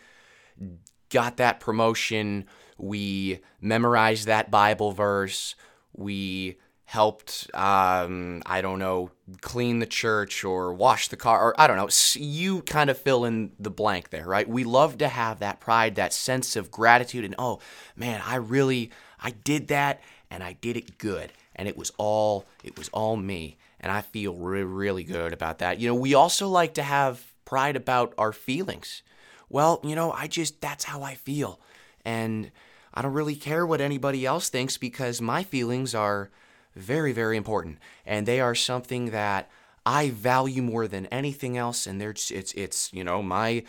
got 1.11 1.37
that 1.37 1.61
promotion 1.61 2.47
we 2.79 3.41
memorized 3.61 4.27
that 4.27 4.51
Bible 4.51 4.93
verse. 4.93 5.55
We 5.93 6.59
helped, 6.87 7.49
um, 7.55 8.43
I 8.47 8.61
don't 8.61 8.79
know, 8.79 9.11
clean 9.41 9.79
the 9.79 9.87
church 9.87 10.45
or 10.45 10.73
wash 10.73 11.09
the 11.09 11.17
car, 11.17 11.41
or 11.41 11.61
I 11.61 11.67
don't 11.67 11.77
know. 11.77 11.89
You 12.15 12.63
kind 12.63 12.91
of 12.91 12.99
fill 12.99 13.25
in 13.25 13.53
the 13.59 13.71
blank 13.71 14.11
there, 14.11 14.27
right? 14.27 14.49
We 14.49 14.65
love 14.65 14.99
to 14.99 15.09
have 15.09 15.41
that 15.41 15.61
pride, 15.61 15.95
that 15.97 16.13
sense 16.13 16.57
of 16.57 16.71
gratitude, 16.71 17.25
and 17.25 17.35
oh 17.39 17.61
man, 17.97 18.23
I 18.25 18.37
really, 18.37 18.91
I 19.21 19.31
did 19.31 19.69
that, 19.69 20.03
and 20.31 20.43
I 20.43 20.53
did 20.53 20.77
it 20.77 20.99
good, 20.99 21.33
and 21.57 21.69
it 21.69 21.77
was 21.77 21.91
all, 21.97 22.45
it 22.63 22.77
was 22.79 22.91
all 22.91 23.17
me, 23.17 23.57
and 23.81 23.91
I 23.91 24.03
feel 24.03 24.35
really, 24.35 24.65
really 24.65 25.05
good 25.05 25.33
about 25.33 25.59
that. 25.61 25.81
You 25.81 25.89
know, 25.89 25.95
we 25.95 26.15
also 26.15 26.49
like 26.49 26.75
to 26.75 26.83
have 26.83 27.33
pride 27.45 27.77
about 27.77 28.15
our 28.19 28.33
feelings. 28.33 29.03
Well, 29.49 29.81
you 29.85 29.95
know, 29.95 30.13
I 30.13 30.27
just, 30.27 30.61
that's 30.61 30.85
how 30.85 31.03
I 31.03 31.15
feel. 31.15 31.61
And 32.05 32.51
I 32.93 33.03
don't 33.03 33.13
really 33.13 33.37
care 33.37 33.67
what 33.67 33.81
anybody 33.81 34.27
else 34.27 34.49
thinks 34.49 34.77
because 34.77 35.21
my 35.21 35.43
feelings 35.43 35.95
are 35.95 36.31
very, 36.75 37.13
very 37.13 37.37
important. 37.37 37.79
And 38.05 38.27
they 38.27 38.41
are 38.41 38.55
something 38.55 39.11
that 39.11 39.51
I 39.87 40.11
value 40.11 40.63
more 40.63 40.89
than 40.89 41.07
anything 41.07 41.57
else. 41.57 41.87
And 41.87 42.01
there's, 42.01 42.31
it's, 42.31 42.53
it's, 42.53 42.93
you 42.93 43.05
know, 43.05 43.23
my 43.23 43.65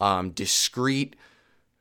um, 0.00 0.30
discreet, 0.30 1.16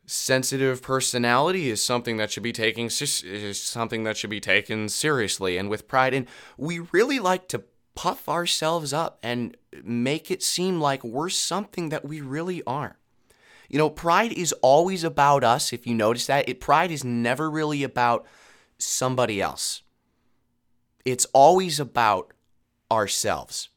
sensitive 0.06 0.82
personality 0.82 1.70
is 1.70 1.84
something 1.84 2.18
that 2.18 2.32
should 2.32 2.44
be 2.44 2.52
taking 2.52 2.88
is 2.88 3.62
something 3.62 4.04
that 4.04 4.18
should 4.18 4.30
be 4.32 4.40
taken 4.40 4.90
seriously 4.90 5.56
and 5.56 5.70
with 5.70 5.88
pride 5.88 6.16
and 6.16 6.26
we 6.58 6.80
really 6.80 7.20
like 7.20 7.48
to 7.48 7.62
puff 7.94 8.28
ourselves 8.28 8.92
up 8.92 9.20
and 9.22 9.56
make 9.84 10.32
it 10.32 10.42
seem 10.42 10.82
like 10.82 11.04
we're 11.04 11.30
something 11.30 11.90
that 11.90 12.04
we 12.04 12.22
really 12.22 12.64
aren't 12.66 12.96
you 13.70 13.78
know, 13.78 13.90
pride 13.90 14.34
is 14.34 14.52
always 14.64 15.04
about 15.04 15.44
us, 15.44 15.72
if 15.72 15.86
you 15.86 15.94
notice 15.94 16.26
that. 16.26 16.50
It 16.50 16.60
pride 16.60 16.90
is 16.92 17.04
never 17.04 17.50
really 17.50 17.84
about 17.84 18.26
somebody 18.80 19.40
else. 19.40 19.84
It's 21.12 21.26
always 21.34 21.80
about 21.80 22.34
ourselves. 22.92 23.70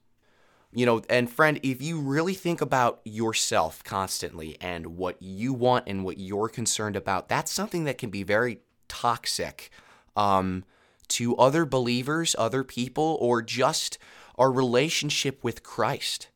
You 0.74 0.86
know, 0.86 1.02
and 1.10 1.30
friend, 1.30 1.60
if 1.62 1.82
you 1.82 2.00
really 2.00 2.32
think 2.32 2.62
about 2.62 3.00
yourself 3.04 3.84
constantly 3.84 4.56
and 4.60 4.96
what 4.96 5.20
you 5.20 5.52
want 5.52 5.86
and 5.86 6.02
what 6.02 6.16
you're 6.16 6.48
concerned 6.48 6.96
about, 6.96 7.28
that's 7.28 7.52
something 7.52 7.84
that 7.84 7.98
can 7.98 8.08
be 8.08 8.22
very 8.22 8.60
toxic 8.88 9.70
um, 10.16 10.64
to 11.08 11.36
other 11.36 11.66
believers, 11.66 12.34
other 12.38 12.64
people, 12.64 13.18
or 13.20 13.42
just 13.42 13.98
our 14.38 14.50
relationship 14.50 15.44
with 15.44 15.62
Christ. 15.62 16.28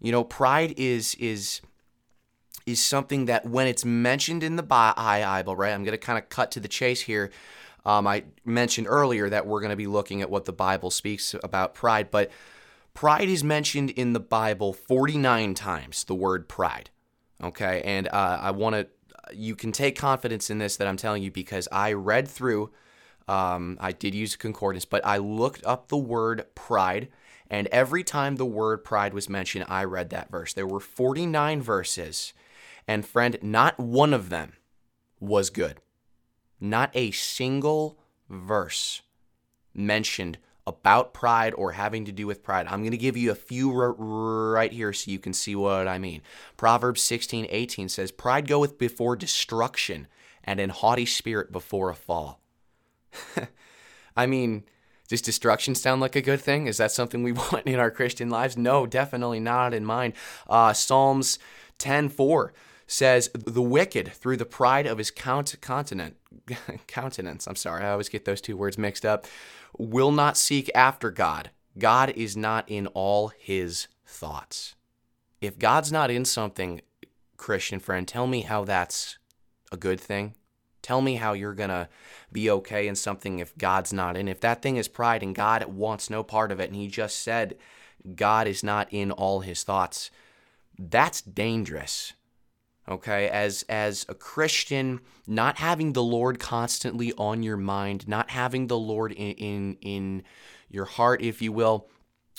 You 0.00 0.10
know, 0.10 0.24
pride 0.24 0.74
is 0.78 1.14
is 1.16 1.60
is 2.64 2.82
something 2.82 3.26
that 3.26 3.46
when 3.46 3.66
it's 3.66 3.84
mentioned 3.84 4.42
in 4.42 4.56
the 4.56 4.62
Bible, 4.62 5.54
right? 5.54 5.72
I'm 5.72 5.84
going 5.84 5.92
to 5.92 5.98
kind 5.98 6.18
of 6.18 6.28
cut 6.28 6.50
to 6.52 6.60
the 6.60 6.68
chase 6.68 7.02
here. 7.02 7.30
Um, 7.86 8.06
I 8.06 8.24
mentioned 8.44 8.88
earlier 8.90 9.30
that 9.30 9.46
we're 9.46 9.60
going 9.60 9.70
to 9.70 9.76
be 9.76 9.86
looking 9.86 10.20
at 10.20 10.28
what 10.28 10.44
the 10.44 10.52
Bible 10.52 10.90
speaks 10.90 11.34
about 11.42 11.74
pride, 11.74 12.10
but 12.10 12.30
Pride 12.96 13.28
is 13.28 13.44
mentioned 13.44 13.90
in 13.90 14.14
the 14.14 14.20
Bible 14.20 14.72
49 14.72 15.52
times, 15.52 16.04
the 16.04 16.14
word 16.14 16.48
pride. 16.48 16.88
Okay, 17.42 17.82
and 17.84 18.08
uh, 18.08 18.38
I 18.40 18.52
want 18.52 18.74
to, 18.74 18.88
you 19.36 19.54
can 19.54 19.70
take 19.70 19.98
confidence 19.98 20.48
in 20.48 20.56
this 20.56 20.78
that 20.78 20.88
I'm 20.88 20.96
telling 20.96 21.22
you 21.22 21.30
because 21.30 21.68
I 21.70 21.92
read 21.92 22.26
through, 22.26 22.70
um, 23.28 23.76
I 23.82 23.92
did 23.92 24.14
use 24.14 24.34
concordance, 24.34 24.86
but 24.86 25.04
I 25.04 25.18
looked 25.18 25.62
up 25.66 25.88
the 25.88 25.98
word 25.98 26.46
pride, 26.54 27.08
and 27.50 27.66
every 27.66 28.02
time 28.02 28.36
the 28.36 28.46
word 28.46 28.82
pride 28.82 29.12
was 29.12 29.28
mentioned, 29.28 29.66
I 29.68 29.84
read 29.84 30.08
that 30.10 30.30
verse. 30.30 30.54
There 30.54 30.66
were 30.66 30.80
49 30.80 31.60
verses, 31.60 32.32
and 32.88 33.04
friend, 33.04 33.36
not 33.42 33.78
one 33.78 34.14
of 34.14 34.30
them 34.30 34.54
was 35.20 35.50
good. 35.50 35.82
Not 36.60 36.90
a 36.94 37.10
single 37.10 37.98
verse 38.28 39.02
mentioned 39.74 40.38
about 40.66 41.14
pride 41.14 41.54
or 41.54 41.72
having 41.72 42.04
to 42.06 42.12
do 42.12 42.26
with 42.26 42.42
pride. 42.42 42.66
I'm 42.66 42.80
going 42.80 42.90
to 42.90 42.96
give 42.96 43.16
you 43.16 43.30
a 43.30 43.36
few 43.36 43.70
right 43.72 44.72
here 44.72 44.92
so 44.92 45.10
you 45.10 45.18
can 45.18 45.32
see 45.32 45.54
what 45.54 45.86
I 45.86 45.98
mean. 45.98 46.22
Proverbs 46.56 47.02
16, 47.02 47.46
18 47.48 47.88
says, 47.88 48.10
Pride 48.10 48.48
goeth 48.48 48.76
before 48.76 49.14
destruction, 49.14 50.08
and 50.42 50.58
an 50.58 50.70
haughty 50.70 51.06
spirit 51.06 51.52
before 51.52 51.90
a 51.90 51.94
fall. 51.94 52.40
I 54.16 54.26
mean, 54.26 54.64
does 55.08 55.22
destruction 55.22 55.74
sound 55.74 56.00
like 56.00 56.16
a 56.16 56.22
good 56.22 56.40
thing? 56.40 56.66
Is 56.66 56.78
that 56.78 56.90
something 56.90 57.22
we 57.22 57.32
want 57.32 57.66
in 57.66 57.78
our 57.78 57.90
Christian 57.90 58.28
lives? 58.28 58.56
No, 58.56 58.86
definitely 58.86 59.40
not 59.40 59.72
in 59.72 59.84
mine. 59.84 60.14
Uh, 60.48 60.72
Psalms 60.72 61.38
10, 61.78 62.08
4 62.08 62.52
says, 62.86 63.30
The 63.34 63.62
wicked, 63.62 64.12
through 64.12 64.36
the 64.36 64.44
pride 64.44 64.86
of 64.86 64.98
his 64.98 65.10
count- 65.10 65.56
continent, 65.60 66.16
countenance, 66.86 67.46
I'm 67.46 67.56
sorry, 67.56 67.84
I 67.84 67.90
always 67.90 68.08
get 68.08 68.24
those 68.24 68.40
two 68.40 68.56
words 68.56 68.78
mixed 68.78 69.04
up, 69.04 69.26
will 69.78 70.12
not 70.12 70.36
seek 70.36 70.70
after 70.74 71.10
God. 71.10 71.50
God 71.78 72.10
is 72.10 72.36
not 72.36 72.64
in 72.68 72.86
all 72.88 73.28
his 73.28 73.88
thoughts. 74.06 74.74
If 75.40 75.58
God's 75.58 75.92
not 75.92 76.10
in 76.10 76.24
something, 76.24 76.80
Christian 77.36 77.80
friend, 77.80 78.08
tell 78.08 78.26
me 78.26 78.42
how 78.42 78.64
that's 78.64 79.18
a 79.70 79.76
good 79.76 80.00
thing. 80.00 80.34
Tell 80.80 81.02
me 81.02 81.16
how 81.16 81.32
you're 81.32 81.52
going 81.52 81.70
to 81.70 81.88
be 82.32 82.48
okay 82.48 82.86
in 82.86 82.94
something 82.94 83.40
if 83.40 83.56
God's 83.58 83.92
not 83.92 84.16
in. 84.16 84.28
If 84.28 84.40
that 84.40 84.62
thing 84.62 84.76
is 84.76 84.88
pride 84.88 85.22
and 85.22 85.34
God 85.34 85.64
wants 85.64 86.08
no 86.08 86.22
part 86.22 86.52
of 86.52 86.60
it, 86.60 86.68
and 86.68 86.76
He 86.76 86.86
just 86.86 87.18
said 87.18 87.56
God 88.14 88.46
is 88.46 88.62
not 88.62 88.88
in 88.92 89.10
all 89.10 89.40
His 89.40 89.64
thoughts, 89.64 90.10
that's 90.78 91.20
dangerous 91.20 92.12
okay 92.88 93.28
as 93.28 93.64
as 93.68 94.06
a 94.08 94.14
christian 94.14 95.00
not 95.26 95.58
having 95.58 95.92
the 95.92 96.02
lord 96.02 96.38
constantly 96.38 97.12
on 97.14 97.42
your 97.42 97.56
mind 97.56 98.06
not 98.06 98.30
having 98.30 98.66
the 98.66 98.78
lord 98.78 99.12
in 99.12 99.32
in, 99.32 99.76
in 99.80 100.22
your 100.68 100.84
heart 100.84 101.22
if 101.22 101.40
you 101.42 101.52
will 101.52 101.88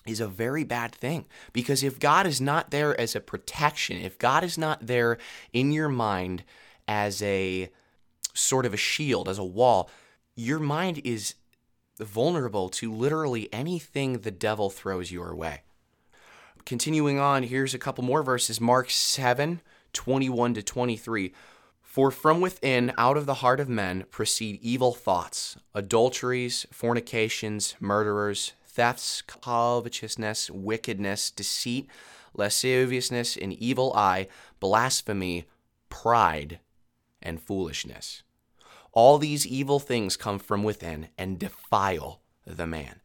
is 0.06 0.22
a 0.22 0.28
very 0.28 0.64
bad 0.64 0.96
thing. 0.96 1.26
Because 1.54 1.84
if 1.84 2.00
god 2.00 2.26
is 2.26 2.40
not 2.40 2.72
there 2.72 3.00
as 3.00 3.16
a 3.16 3.20
protection 3.20 3.98
if 3.98 4.18
god 4.18 4.44
is 4.44 4.58
not 4.58 4.88
there 4.88 5.18
in 5.54 5.72
your 5.72 5.90
mind 5.90 6.44
as 6.88 7.22
a 7.22 7.70
sort 8.34 8.66
of 8.66 8.74
a 8.74 8.78
shield 8.78 9.28
as 9.28 9.38
a 9.38 9.44
wall 9.44 9.90
your 10.36 10.60
mind 10.60 11.02
is 11.04 11.34
vulnerable 12.00 12.70
to 12.70 12.94
literally 12.94 13.52
anything 13.52 14.20
the 14.20 14.32
devil 14.32 14.70
throws 14.70 15.12
your 15.12 15.36
way. 15.36 15.62
Continuing 16.66 17.18
on 17.18 17.44
here's 17.44 17.74
a 17.74 17.80
couple 17.80 18.04
more 18.04 18.22
verses. 18.24 18.62
Mark 18.62 18.90
7 18.90 19.62
21 19.94 20.54
to 20.56 20.64
23. 20.64 21.34
For 21.82 22.12
from 22.12 22.42
within, 22.42 22.94
out 22.98 23.18
of 23.18 23.26
the 23.26 23.36
heart 23.36 23.60
of 23.60 23.70
men, 23.70 24.06
proceed 24.12 24.60
evil 24.62 24.94
thoughts, 24.94 25.58
adulteries, 25.74 26.68
fornications, 26.72 27.76
murderers, 27.80 28.54
thefts, 28.66 29.24
covetousness, 29.24 30.52
wickedness, 30.52 31.32
deceit, 31.32 31.90
lasciviousness, 32.36 33.36
an 33.36 33.52
evil 33.52 33.94
eye, 33.96 34.28
blasphemy, 34.60 35.46
pride, 35.90 36.60
and 37.22 37.42
foolishness. 37.42 38.24
All 38.92 39.18
these 39.18 39.46
evil 39.46 39.80
things 39.80 40.18
come 40.18 40.40
from 40.40 40.64
within 40.64 41.10
and 41.18 41.40
defile 41.40 42.22
the 42.46 42.68
man. 42.68 43.02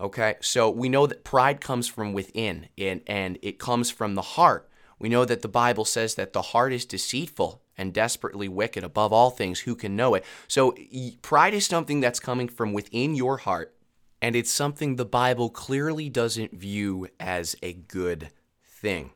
Okay, 0.00 0.36
so 0.40 0.70
we 0.70 0.88
know 0.88 1.06
that 1.06 1.24
pride 1.24 1.60
comes 1.60 1.86
from 1.86 2.14
within 2.14 2.68
and, 2.78 3.02
and 3.06 3.38
it 3.42 3.58
comes 3.58 3.90
from 3.90 4.14
the 4.14 4.22
heart. 4.22 4.69
We 5.00 5.08
know 5.08 5.24
that 5.24 5.42
the 5.42 5.48
Bible 5.48 5.86
says 5.86 6.14
that 6.14 6.34
the 6.34 6.42
heart 6.42 6.72
is 6.72 6.84
deceitful 6.84 7.62
and 7.76 7.94
desperately 7.94 8.48
wicked 8.48 8.84
above 8.84 9.12
all 9.12 9.30
things. 9.30 9.60
Who 9.60 9.74
can 9.74 9.96
know 9.96 10.14
it? 10.14 10.24
So, 10.46 10.76
pride 11.22 11.54
is 11.54 11.66
something 11.66 12.00
that's 12.00 12.20
coming 12.20 12.48
from 12.48 12.74
within 12.74 13.14
your 13.14 13.38
heart, 13.38 13.74
and 14.20 14.36
it's 14.36 14.52
something 14.52 14.94
the 14.96 15.06
Bible 15.06 15.48
clearly 15.48 16.10
doesn't 16.10 16.52
view 16.52 17.08
as 17.18 17.56
a 17.62 17.72
good 17.72 18.28
thing. 18.62 19.10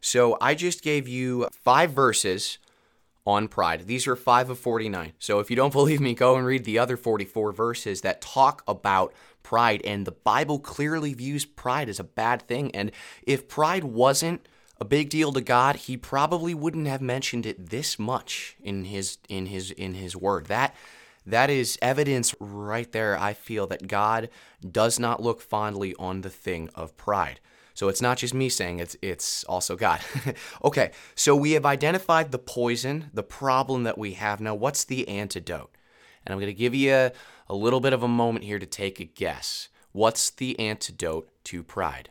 So, 0.00 0.36
I 0.40 0.56
just 0.56 0.82
gave 0.82 1.06
you 1.06 1.48
five 1.52 1.92
verses 1.92 2.58
on 3.24 3.46
pride. 3.46 3.86
These 3.86 4.06
are 4.06 4.16
5 4.16 4.50
of 4.50 4.58
49. 4.58 5.12
So, 5.20 5.38
if 5.38 5.50
you 5.50 5.56
don't 5.56 5.72
believe 5.72 6.00
me, 6.00 6.14
go 6.14 6.34
and 6.34 6.44
read 6.44 6.64
the 6.64 6.80
other 6.80 6.96
44 6.96 7.52
verses 7.52 8.00
that 8.00 8.20
talk 8.20 8.64
about 8.66 9.14
pride. 9.44 9.82
And 9.84 10.04
the 10.04 10.12
Bible 10.12 10.58
clearly 10.58 11.14
views 11.14 11.44
pride 11.44 11.88
as 11.88 12.00
a 12.00 12.04
bad 12.04 12.42
thing. 12.42 12.74
And 12.74 12.90
if 13.22 13.46
pride 13.46 13.84
wasn't 13.84 14.48
a 14.80 14.84
big 14.84 15.10
deal 15.10 15.32
to 15.32 15.40
God, 15.40 15.76
he 15.76 15.96
probably 15.96 16.54
wouldn't 16.54 16.86
have 16.86 17.02
mentioned 17.02 17.46
it 17.46 17.70
this 17.70 17.98
much 17.98 18.56
in 18.62 18.84
his 18.84 19.18
in 19.28 19.46
his 19.46 19.70
in 19.72 19.94
his 19.94 20.14
word. 20.16 20.46
That 20.46 20.74
that 21.26 21.50
is 21.50 21.78
evidence 21.82 22.34
right 22.40 22.90
there. 22.92 23.18
I 23.18 23.34
feel 23.34 23.66
that 23.66 23.88
God 23.88 24.30
does 24.68 24.98
not 24.98 25.22
look 25.22 25.40
fondly 25.40 25.94
on 25.98 26.22
the 26.22 26.30
thing 26.30 26.70
of 26.74 26.96
pride. 26.96 27.40
So 27.74 27.88
it's 27.88 28.02
not 28.02 28.18
just 28.18 28.34
me 28.34 28.48
saying 28.48 28.78
it's 28.78 28.96
it's 29.02 29.44
also 29.44 29.76
God. 29.76 30.00
okay, 30.64 30.92
so 31.14 31.36
we 31.36 31.52
have 31.52 31.66
identified 31.66 32.32
the 32.32 32.38
poison, 32.38 33.10
the 33.12 33.22
problem 33.22 33.82
that 33.82 33.98
we 33.98 34.14
have. 34.14 34.40
Now, 34.40 34.54
what's 34.54 34.84
the 34.84 35.08
antidote? 35.08 35.76
And 36.24 36.32
I'm 36.32 36.38
going 36.38 36.52
to 36.52 36.58
give 36.58 36.74
you 36.74 36.92
a, 36.92 37.12
a 37.48 37.54
little 37.54 37.80
bit 37.80 37.92
of 37.92 38.02
a 38.02 38.08
moment 38.08 38.44
here 38.44 38.58
to 38.58 38.66
take 38.66 39.00
a 39.00 39.04
guess. 39.04 39.68
What's 39.92 40.30
the 40.30 40.58
antidote 40.58 41.30
to 41.44 41.62
pride? 41.62 42.10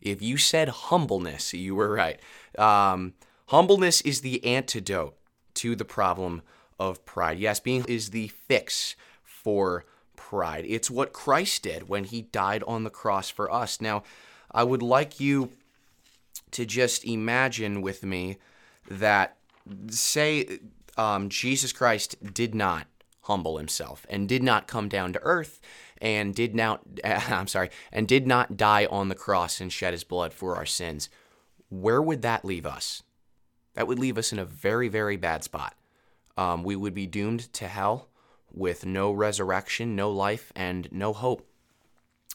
If 0.00 0.22
you 0.22 0.36
said 0.36 0.68
humbleness, 0.68 1.52
you 1.54 1.74
were 1.74 1.92
right. 1.92 2.20
Um, 2.58 3.14
humbleness 3.46 4.00
is 4.02 4.20
the 4.20 4.44
antidote 4.44 5.16
to 5.54 5.74
the 5.74 5.84
problem 5.84 6.42
of 6.78 7.04
pride. 7.04 7.38
Yes, 7.38 7.60
being 7.60 7.84
is 7.86 8.10
the 8.10 8.28
fix 8.28 8.94
for 9.22 9.84
pride. 10.16 10.64
It's 10.68 10.90
what 10.90 11.12
Christ 11.12 11.62
did 11.62 11.88
when 11.88 12.04
he 12.04 12.22
died 12.22 12.62
on 12.66 12.84
the 12.84 12.90
cross 12.90 13.30
for 13.30 13.50
us. 13.52 13.80
Now, 13.80 14.02
I 14.50 14.64
would 14.64 14.82
like 14.82 15.20
you 15.20 15.50
to 16.52 16.64
just 16.64 17.04
imagine 17.04 17.82
with 17.82 18.04
me 18.04 18.38
that, 18.90 19.36
say, 19.90 20.58
um, 20.96 21.28
Jesus 21.28 21.72
Christ 21.72 22.16
did 22.34 22.54
not 22.54 22.86
humble 23.22 23.58
himself 23.58 24.06
and 24.08 24.28
did 24.28 24.42
not 24.42 24.66
come 24.66 24.88
down 24.88 25.12
to 25.12 25.20
earth 25.22 25.60
and 26.00 26.34
did 26.34 26.54
not 26.54 26.82
I'm 27.04 27.46
sorry 27.46 27.70
and 27.92 28.06
did 28.06 28.26
not 28.26 28.56
die 28.56 28.86
on 28.86 29.08
the 29.08 29.14
cross 29.14 29.60
and 29.60 29.72
shed 29.72 29.92
his 29.92 30.04
blood 30.04 30.32
for 30.32 30.56
our 30.56 30.66
sins. 30.66 31.08
Where 31.68 32.00
would 32.00 32.22
that 32.22 32.44
leave 32.44 32.66
us? 32.66 33.02
That 33.74 33.86
would 33.86 33.98
leave 33.98 34.18
us 34.18 34.32
in 34.32 34.38
a 34.38 34.44
very 34.44 34.88
very 34.88 35.16
bad 35.16 35.44
spot. 35.44 35.74
Um, 36.36 36.62
we 36.62 36.76
would 36.76 36.94
be 36.94 37.06
doomed 37.06 37.52
to 37.54 37.68
hell 37.68 38.08
with 38.52 38.86
no 38.86 39.12
resurrection 39.12 39.96
no 39.96 40.10
life 40.10 40.52
and 40.56 40.88
no 40.90 41.12
hope. 41.12 41.46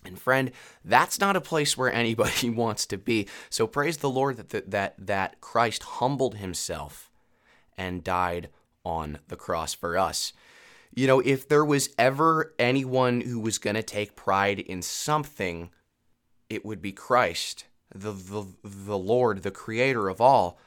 And 0.06 0.20
friend, 0.20 0.52
that's 0.84 1.20
not 1.20 1.36
a 1.36 1.42
place 1.42 1.78
where 1.78 1.92
anybody 1.94 2.50
wants 2.50 2.86
to 2.88 2.98
be. 2.98 3.28
So 3.50 3.68
praise 3.68 3.98
the 3.98 4.10
Lord 4.10 4.38
that 4.38 4.72
that 4.72 4.96
that 4.98 5.42
Christ 5.42 5.84
humbled 5.84 6.36
himself 6.36 7.10
and 7.78 8.04
died 8.04 8.50
on 8.86 9.20
the 9.30 9.36
cross 9.36 9.74
for 9.74 9.98
us 9.98 10.34
you 10.96 11.08
know, 11.08 11.20
if 11.20 11.48
there 11.48 11.66
was 11.66 11.90
ever 11.98 12.54
anyone 12.60 13.22
who 13.22 13.40
was 13.40 13.58
going 13.58 13.76
to 13.76 13.84
take 13.84 14.16
pride 14.16 14.60
in 14.60 14.82
something, 14.82 15.70
it 16.50 16.64
would 16.64 16.82
be 16.82 16.92
Christ, 16.92 17.66
the, 17.94 18.12
the, 18.12 18.46
the 18.64 18.98
Lord, 18.98 19.44
the 19.44 19.52
creator 19.52 20.08
of 20.08 20.22
all. 20.22 20.60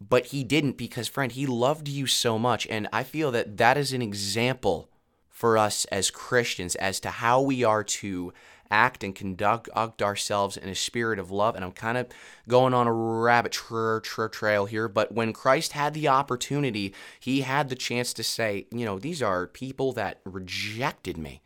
But 0.00 0.26
he 0.26 0.44
didn't 0.44 0.76
because, 0.76 1.08
friend, 1.08 1.32
he 1.32 1.46
loved 1.46 1.88
you 1.88 2.06
so 2.06 2.38
much. 2.38 2.66
And 2.68 2.86
I 2.92 3.02
feel 3.02 3.30
that 3.32 3.56
that 3.56 3.76
is 3.76 3.92
an 3.92 4.02
example 4.02 4.90
for 5.28 5.58
us 5.58 5.84
as 5.86 6.10
Christians 6.10 6.76
as 6.76 7.00
to 7.00 7.10
how 7.10 7.40
we 7.40 7.64
are 7.64 7.84
to 7.84 8.32
act 8.70 9.04
and 9.04 9.14
conduct 9.14 9.68
ourselves 10.02 10.56
in 10.56 10.68
a 10.68 10.74
spirit 10.74 11.18
of 11.18 11.30
love. 11.30 11.54
And 11.54 11.64
I'm 11.64 11.72
kind 11.72 11.98
of 11.98 12.08
going 12.48 12.74
on 12.74 12.86
a 12.86 12.92
rabbit 12.92 13.52
tra- 13.52 14.00
tra- 14.02 14.30
trail 14.30 14.66
here, 14.66 14.88
but 14.88 15.12
when 15.12 15.32
Christ 15.32 15.72
had 15.72 15.94
the 15.94 16.08
opportunity, 16.08 16.94
he 17.20 17.42
had 17.42 17.68
the 17.68 17.74
chance 17.74 18.12
to 18.14 18.22
say, 18.22 18.66
you 18.70 18.84
know, 18.84 18.98
these 18.98 19.22
are 19.22 19.46
people 19.46 19.92
that 19.92 20.20
rejected 20.24 21.16
me 21.16 21.42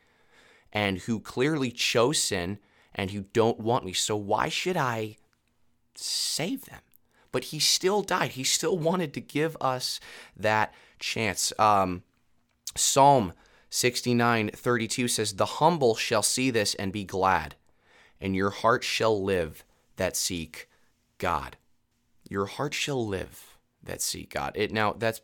and 0.72 0.98
who 0.98 1.20
clearly 1.20 1.70
chose 1.70 2.22
sin 2.22 2.58
and 2.94 3.10
who 3.10 3.22
don't 3.32 3.60
want 3.60 3.84
me. 3.84 3.92
So 3.92 4.16
why 4.16 4.48
should 4.48 4.76
I 4.76 5.16
save 5.94 6.64
them? 6.66 6.80
But 7.32 7.44
he 7.44 7.58
still 7.58 8.02
died. 8.02 8.32
He 8.32 8.44
still 8.44 8.76
wanted 8.76 9.14
to 9.14 9.20
give 9.20 9.56
us 9.60 10.00
that 10.36 10.74
chance. 10.98 11.52
Um, 11.58 12.02
Psalm 12.76 13.32
69 13.70 14.50
32 14.50 15.08
says, 15.08 15.34
The 15.34 15.46
humble 15.46 15.94
shall 15.94 16.22
see 16.22 16.50
this 16.50 16.74
and 16.74 16.92
be 16.92 17.04
glad, 17.04 17.54
and 18.20 18.34
your 18.34 18.50
heart 18.50 18.84
shall 18.84 19.22
live 19.22 19.64
that 19.96 20.16
seek 20.16 20.68
God. 21.18 21.56
Your 22.28 22.46
heart 22.46 22.74
shall 22.74 23.06
live 23.06 23.56
that 23.82 24.02
seek 24.02 24.34
God. 24.34 24.52
It 24.56 24.72
now 24.72 24.92
that's 24.92 25.20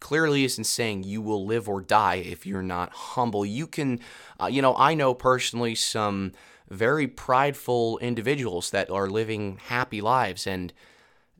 clearly 0.00 0.44
isn't 0.44 0.64
saying 0.64 1.04
you 1.04 1.22
will 1.22 1.46
live 1.46 1.68
or 1.68 1.80
die 1.80 2.16
if 2.16 2.44
you're 2.44 2.62
not 2.62 2.92
humble. 2.92 3.46
You 3.46 3.66
can, 3.66 4.00
uh, 4.40 4.46
you 4.46 4.60
know, 4.60 4.74
I 4.76 4.94
know 4.94 5.14
personally 5.14 5.74
some 5.74 6.32
very 6.68 7.06
prideful 7.06 7.98
individuals 7.98 8.70
that 8.70 8.90
are 8.90 9.08
living 9.08 9.58
happy 9.66 10.00
lives 10.00 10.46
and 10.46 10.72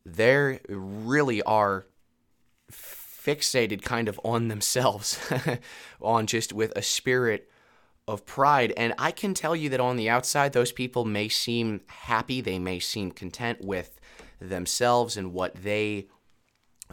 there 0.06 0.60
really 0.68 1.42
are 1.42 1.86
fixated 3.24 3.82
kind 3.82 4.08
of 4.08 4.20
on 4.24 4.48
themselves, 4.48 5.18
on 6.02 6.26
just 6.26 6.52
with 6.52 6.76
a 6.76 6.82
spirit 6.82 7.50
of 8.06 8.26
pride. 8.26 8.72
And 8.76 8.94
I 8.98 9.10
can 9.10 9.34
tell 9.34 9.56
you 9.56 9.68
that 9.70 9.80
on 9.80 9.96
the 9.96 10.10
outside, 10.10 10.52
those 10.52 10.72
people 10.72 11.04
may 11.04 11.28
seem 11.28 11.80
happy, 11.86 12.40
they 12.40 12.58
may 12.58 12.78
seem 12.78 13.10
content 13.10 13.64
with 13.64 13.98
themselves 14.40 15.16
and 15.16 15.32
what 15.32 15.54
they 15.54 16.08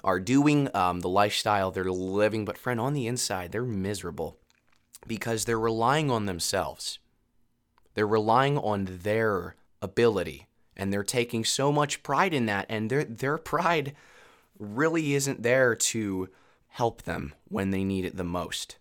are 0.04 0.20
doing, 0.20 0.70
um, 0.74 1.02
the 1.02 1.10
lifestyle 1.10 1.70
they're 1.70 1.92
living. 1.92 2.46
But, 2.46 2.58
friend, 2.58 2.80
on 2.80 2.94
the 2.94 3.08
inside, 3.08 3.52
they're 3.52 3.64
miserable 3.64 4.38
because 5.06 5.46
they're 5.46 5.60
relying 5.60 6.10
on 6.10 6.26
themselves. 6.26 7.00
They're 7.94 8.08
relying 8.08 8.58
on 8.58 8.88
their 9.04 9.56
ability 9.82 10.48
and 10.78 10.94
they're 10.94 11.04
taking 11.04 11.44
so 11.44 11.72
much 11.72 12.04
pride 12.04 12.34
in 12.34 12.46
that 12.46 12.66
and 12.70 12.90
their 12.90 13.04
their 13.04 13.38
pride 13.38 13.94
really 14.62 15.14
isn't 15.14 15.44
there 15.44 15.76
to 15.76 16.30
help 16.68 17.02
them 17.02 17.34
when 17.50 17.72
they 17.72 17.84
need 17.84 18.06
it 18.06 18.16
the 18.16 18.24
most. 18.24 18.78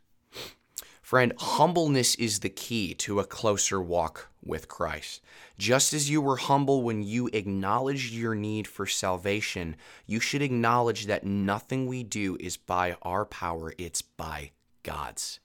Friend, 1.02 1.32
humbleness 1.38 2.14
is 2.14 2.38
the 2.38 2.48
key 2.48 2.94
to 2.94 3.18
a 3.18 3.24
closer 3.24 3.80
walk 3.80 4.28
with 4.44 4.68
Christ. 4.68 5.20
Just 5.58 5.92
as 5.92 6.08
you 6.08 6.20
were 6.20 6.36
humble 6.36 6.82
when 6.82 7.02
you 7.02 7.28
acknowledged 7.32 8.12
your 8.12 8.36
need 8.36 8.68
for 8.68 8.86
salvation, 8.86 9.74
you 10.06 10.20
should 10.20 10.40
acknowledge 10.40 11.06
that 11.06 11.24
nothing 11.24 11.86
we 11.86 12.04
do 12.04 12.36
is 12.38 12.56
by 12.56 12.96
our 13.02 13.24
power, 13.24 13.74
it's 13.76 14.02
by 14.02 14.52
God's. 14.84 15.40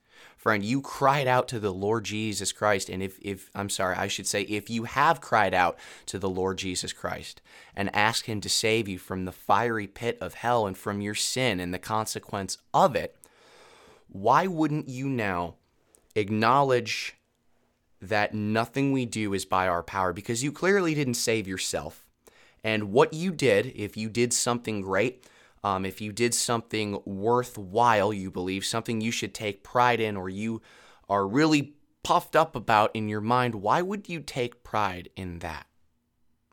Friend, 0.46 0.64
you 0.64 0.80
cried 0.80 1.28
out 1.28 1.48
to 1.48 1.60
the 1.60 1.74
Lord 1.74 2.04
Jesus 2.04 2.52
Christ, 2.52 2.88
and 2.88 3.02
if, 3.02 3.18
if 3.20 3.50
I'm 3.56 3.68
sorry, 3.68 3.96
I 3.96 4.08
should 4.08 4.28
say, 4.28 4.44
if 4.44 4.70
you 4.70 4.84
have 4.84 5.20
cried 5.20 5.56
out 5.56 5.76
to 6.06 6.20
the 6.20 6.30
Lord 6.30 6.60
Jesus 6.60 6.94
Christ 6.94 7.42
and 7.76 7.90
asked 7.96 8.28
Him 8.28 8.42
to 8.42 8.48
save 8.48 8.88
you 8.88 9.00
from 9.00 9.26
the 9.26 9.32
fiery 9.32 9.88
pit 9.88 10.20
of 10.22 10.36
hell 10.36 10.68
and 10.68 10.78
from 10.78 11.02
your 11.02 11.16
sin 11.16 11.60
and 11.60 11.74
the 11.74 11.80
consequence 11.80 12.60
of 12.76 12.96
it, 12.96 13.16
why 14.08 14.46
wouldn't 14.46 14.88
you 14.88 15.10
now 15.10 15.56
acknowledge 16.14 17.16
that 18.00 18.36
nothing 18.36 18.92
we 18.92 19.08
do 19.08 19.34
is 19.34 19.46
by 19.46 19.68
our 19.68 19.82
power? 19.82 20.14
Because 20.14 20.44
you 20.44 20.52
clearly 20.52 20.94
didn't 20.94 21.16
save 21.16 21.48
yourself. 21.48 22.06
And 22.64 22.92
what 22.92 23.14
you 23.14 23.32
did, 23.32 23.74
if 23.76 23.98
you 23.98 24.10
did 24.10 24.32
something 24.32 24.82
great, 24.82 25.26
um, 25.66 25.84
if 25.84 26.00
you 26.00 26.12
did 26.12 26.36
something 26.36 27.02
worthwhile, 27.06 28.14
you 28.14 28.30
believe, 28.30 28.64
something 28.64 29.02
you 29.02 29.10
should 29.10 29.34
take 29.34 29.64
pride 29.64 30.00
in, 30.00 30.16
or 30.16 30.30
you 30.30 30.62
are 31.10 31.28
really 31.28 31.74
puffed 32.04 32.36
up 32.36 32.56
about 32.56 32.92
in 32.96 33.10
your 33.10 33.20
mind, 33.20 33.56
why 33.56 33.82
would 33.82 34.08
you 34.08 34.20
take 34.20 34.64
pride 34.64 35.10
in 35.16 35.40
that? 35.40 35.66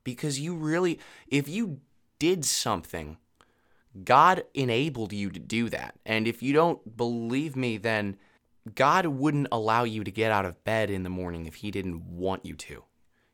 Because 0.03 0.41
you 0.41 0.55
really, 0.55 0.99
if 1.29 1.47
you 1.47 1.83
did 2.19 2.47
something, 2.47 3.19
God 4.03 4.45
enabled 4.55 5.13
you 5.13 5.29
to 5.29 5.39
do 5.39 5.69
that. 5.69 5.99
And 6.07 6.27
if 6.27 6.43
you 6.43 6.55
don't 6.55 6.97
believe 6.97 7.55
me, 7.55 7.77
then 7.77 8.17
God 8.75 9.05
wouldn't 9.05 9.49
allow 9.53 9.85
you 9.85 10.05
to 10.05 10.11
get 10.11 10.33
out 10.33 10.47
of 10.47 10.65
bed 10.65 10.89
in 10.89 11.03
the 11.03 11.11
morning 11.11 11.45
if 11.45 11.57
He 11.57 11.71
didn't 11.71 12.03
want 12.07 12.47
you 12.47 12.55
to. 12.55 12.85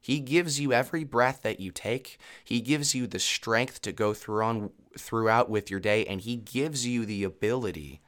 He 0.09 0.21
gives 0.21 0.59
you 0.59 0.73
every 0.73 1.05
breath 1.05 1.43
that 1.43 1.61
you 1.61 1.71
take. 1.71 2.19
He 2.43 2.63
gives 2.63 2.95
you 2.95 3.07
the 3.07 3.19
strength 3.19 3.83
to 3.83 3.93
go 3.93 4.15
through 4.15 4.43
on 4.43 4.71
throughout 4.97 5.51
with 5.51 5.71
your 5.71 5.81
day 5.81 6.07
and 6.07 6.23
he 6.23 6.35
gives 6.35 6.87
you 6.87 7.05
the 7.05 7.25
ability 7.25 8.01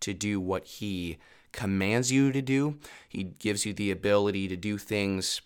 to 0.00 0.12
do 0.12 0.40
what 0.40 0.64
he 0.64 1.18
commands 1.52 2.10
you 2.10 2.32
to 2.32 2.42
do. 2.42 2.80
He 3.08 3.22
gives 3.22 3.64
you 3.64 3.72
the 3.72 3.92
ability 3.92 4.48
to 4.48 4.56
do 4.56 4.76
things 4.76 5.40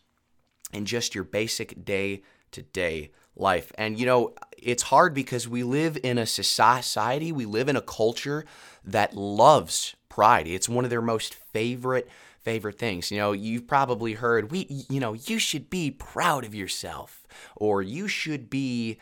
in 0.73 0.87
just 0.87 1.15
your 1.15 1.23
basic 1.23 1.85
day 1.85 2.23
to 2.53 2.63
day 2.63 3.11
life. 3.37 3.71
And 3.77 4.01
you 4.01 4.07
know, 4.07 4.33
it's 4.57 4.85
hard 4.85 5.13
because 5.13 5.47
we 5.47 5.63
live 5.63 5.99
in 6.03 6.17
a 6.17 6.25
society, 6.25 7.31
we 7.31 7.45
live 7.45 7.69
in 7.69 7.77
a 7.77 7.83
culture 7.83 8.47
that 8.87 9.15
loves 9.15 9.95
pride. 10.09 10.49
It's 10.49 10.67
one 10.67 10.85
of 10.85 10.91
their 10.91 11.03
most 11.03 11.35
favorite 11.35 12.09
favorite 12.43 12.79
things. 12.79 13.11
You 13.11 13.19
know, 13.19 13.33
you've 13.33 13.67
probably 13.67 14.15
heard 14.15 14.51
we 14.51 14.67
you 14.89 15.01
know, 15.01 15.13
you 15.13 15.39
should 15.39 15.71
be 15.71 15.91
proud 15.91 16.45
of 16.45 16.55
yourself 16.55 17.27
or 17.57 17.83
you 17.83 18.09
should 18.09 18.51
be 18.51 18.99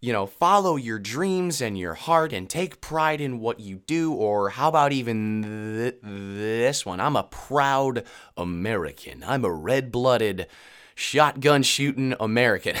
you 0.00 0.12
know, 0.12 0.26
follow 0.26 0.76
your 0.76 0.98
dreams 0.98 1.60
and 1.60 1.76
your 1.76 1.94
heart 1.94 2.32
and 2.32 2.48
take 2.48 2.80
pride 2.80 3.20
in 3.20 3.40
what 3.40 3.58
you 3.58 3.78
do. 3.86 4.12
Or 4.12 4.50
how 4.50 4.68
about 4.68 4.92
even 4.92 5.42
th- 5.42 5.98
this 6.02 6.86
one? 6.86 7.00
I'm 7.00 7.16
a 7.16 7.24
proud 7.24 8.04
American. 8.36 9.24
I'm 9.26 9.44
a 9.44 9.50
red 9.50 9.90
blooded, 9.90 10.46
shotgun 10.94 11.64
shooting 11.64 12.14
American. 12.20 12.76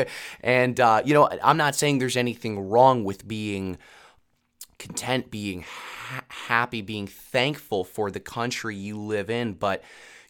and, 0.40 0.80
uh, 0.80 1.02
you 1.04 1.12
know, 1.12 1.28
I'm 1.42 1.58
not 1.58 1.74
saying 1.74 1.98
there's 1.98 2.16
anything 2.16 2.58
wrong 2.70 3.04
with 3.04 3.28
being 3.28 3.76
content, 4.82 5.30
being 5.30 5.62
ha- 5.62 6.24
happy, 6.28 6.82
being 6.82 7.06
thankful 7.06 7.84
for 7.84 8.10
the 8.10 8.20
country 8.20 8.74
you 8.76 8.98
live 8.98 9.30
in. 9.30 9.54
But, 9.54 9.82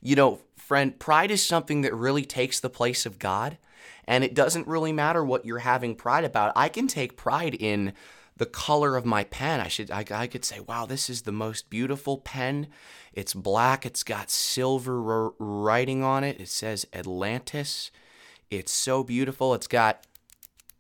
you 0.03 0.15
know, 0.15 0.41
friend, 0.57 0.99
pride 0.99 1.31
is 1.31 1.43
something 1.43 1.81
that 1.81 1.95
really 1.95 2.25
takes 2.25 2.61
the 2.61 2.71
place 2.71 3.07
of 3.07 3.19
God. 3.19 3.57
And 4.05 4.23
it 4.23 4.35
doesn't 4.35 4.69
really 4.69 4.93
matter 4.93 5.25
what 5.25 5.47
you're 5.47 5.61
having 5.61 5.95
pride 5.95 6.25
about. 6.25 6.53
I 6.55 6.69
can 6.69 6.87
take 6.87 7.17
pride 7.17 7.55
in 7.55 7.95
the 8.37 8.47
color 8.47 8.97
of 8.97 9.07
my 9.07 9.25
pen. 9.25 9.61
I 9.61 9.69
should 9.69 9.91
I, 9.91 10.05
I 10.11 10.27
could 10.27 10.45
say, 10.45 10.61
wow, 10.61 10.85
this 10.87 11.09
is 11.09 11.23
the 11.23 11.33
most 11.33 11.71
beautiful 11.71 12.19
pen. 12.19 12.69
It's 13.12 13.35
black. 13.35 13.87
It's 13.87 14.03
got 14.03 14.31
silver 14.31 15.27
r- 15.27 15.33
writing 15.38 16.03
on 16.03 16.25
it. 16.25 16.41
It 16.41 16.49
says 16.49 16.87
Atlantis. 16.93 17.91
It's 18.51 18.73
so 18.73 19.03
beautiful. 19.03 19.55
It's 19.55 19.67
got 19.69 20.07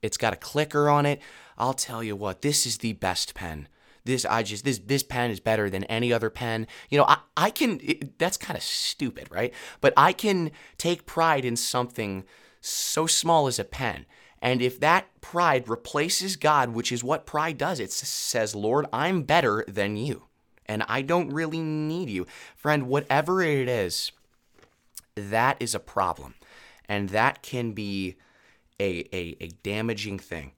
it's 0.02 0.16
got 0.16 0.32
a 0.32 0.36
clicker 0.36 0.90
on 0.90 1.06
it. 1.06 1.20
I'll 1.62 1.74
tell 1.74 2.02
you 2.02 2.16
what, 2.16 2.42
this 2.42 2.66
is 2.66 2.78
the 2.78 2.94
best 2.94 3.34
pen. 3.34 3.68
This 4.04 4.24
I 4.24 4.42
just 4.42 4.64
this 4.64 4.78
this 4.78 5.04
pen 5.04 5.30
is 5.30 5.38
better 5.38 5.70
than 5.70 5.84
any 5.84 6.12
other 6.12 6.28
pen. 6.28 6.66
You 6.90 6.98
know, 6.98 7.04
I 7.04 7.18
I 7.36 7.50
can 7.50 7.78
it, 7.80 8.18
that's 8.18 8.36
kind 8.36 8.56
of 8.56 8.64
stupid, 8.64 9.28
right? 9.30 9.54
But 9.80 9.92
I 9.96 10.12
can 10.12 10.50
take 10.76 11.06
pride 11.06 11.44
in 11.44 11.54
something 11.54 12.24
so 12.60 13.06
small 13.06 13.46
as 13.46 13.60
a 13.60 13.64
pen. 13.64 14.06
And 14.40 14.60
if 14.60 14.80
that 14.80 15.06
pride 15.20 15.68
replaces 15.68 16.34
God, 16.34 16.70
which 16.70 16.90
is 16.90 17.04
what 17.04 17.26
pride 17.26 17.58
does, 17.58 17.78
it 17.78 17.92
says, 17.92 18.56
Lord, 18.56 18.86
I'm 18.92 19.22
better 19.22 19.64
than 19.68 19.96
you, 19.96 20.24
and 20.66 20.82
I 20.88 21.02
don't 21.02 21.30
really 21.30 21.60
need 21.60 22.10
you. 22.10 22.26
Friend, 22.56 22.88
whatever 22.88 23.40
it 23.40 23.68
is, 23.68 24.10
that 25.14 25.58
is 25.60 25.76
a 25.76 25.80
problem. 25.80 26.34
And 26.88 27.10
that 27.10 27.44
can 27.44 27.70
be 27.70 28.16
a, 28.80 29.06
a, 29.12 29.36
a 29.40 29.48
damaging 29.62 30.18
thing. 30.18 30.50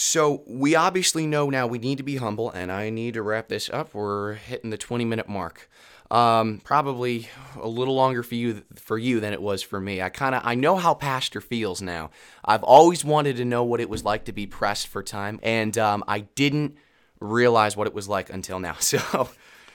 So 0.00 0.42
we 0.46 0.74
obviously 0.74 1.26
know 1.26 1.50
now 1.50 1.66
we 1.66 1.78
need 1.78 1.98
to 1.98 2.02
be 2.02 2.16
humble, 2.16 2.50
and 2.50 2.72
I 2.72 2.88
need 2.88 3.14
to 3.14 3.22
wrap 3.22 3.48
this 3.48 3.68
up. 3.68 3.92
We're 3.92 4.32
hitting 4.32 4.70
the 4.70 4.78
20 4.78 5.04
minute 5.04 5.28
mark. 5.28 5.68
Um, 6.10 6.62
probably 6.64 7.28
a 7.60 7.68
little 7.68 7.94
longer 7.94 8.22
for 8.22 8.34
you 8.34 8.62
for 8.76 8.96
you 8.96 9.20
than 9.20 9.34
it 9.34 9.42
was 9.42 9.62
for 9.62 9.78
me. 9.78 10.00
I 10.00 10.08
kind 10.08 10.34
of 10.34 10.40
I 10.42 10.54
know 10.54 10.76
how 10.76 10.94
pastor 10.94 11.42
feels 11.42 11.82
now. 11.82 12.10
I've 12.42 12.62
always 12.62 13.04
wanted 13.04 13.36
to 13.36 13.44
know 13.44 13.62
what 13.62 13.78
it 13.78 13.90
was 13.90 14.02
like 14.02 14.24
to 14.24 14.32
be 14.32 14.46
pressed 14.46 14.88
for 14.88 15.02
time, 15.02 15.38
and 15.42 15.76
um, 15.76 16.02
I 16.08 16.20
didn't 16.20 16.78
realize 17.20 17.76
what 17.76 17.86
it 17.86 17.92
was 17.92 18.08
like 18.08 18.30
until 18.30 18.58
now. 18.58 18.76
So 18.80 19.28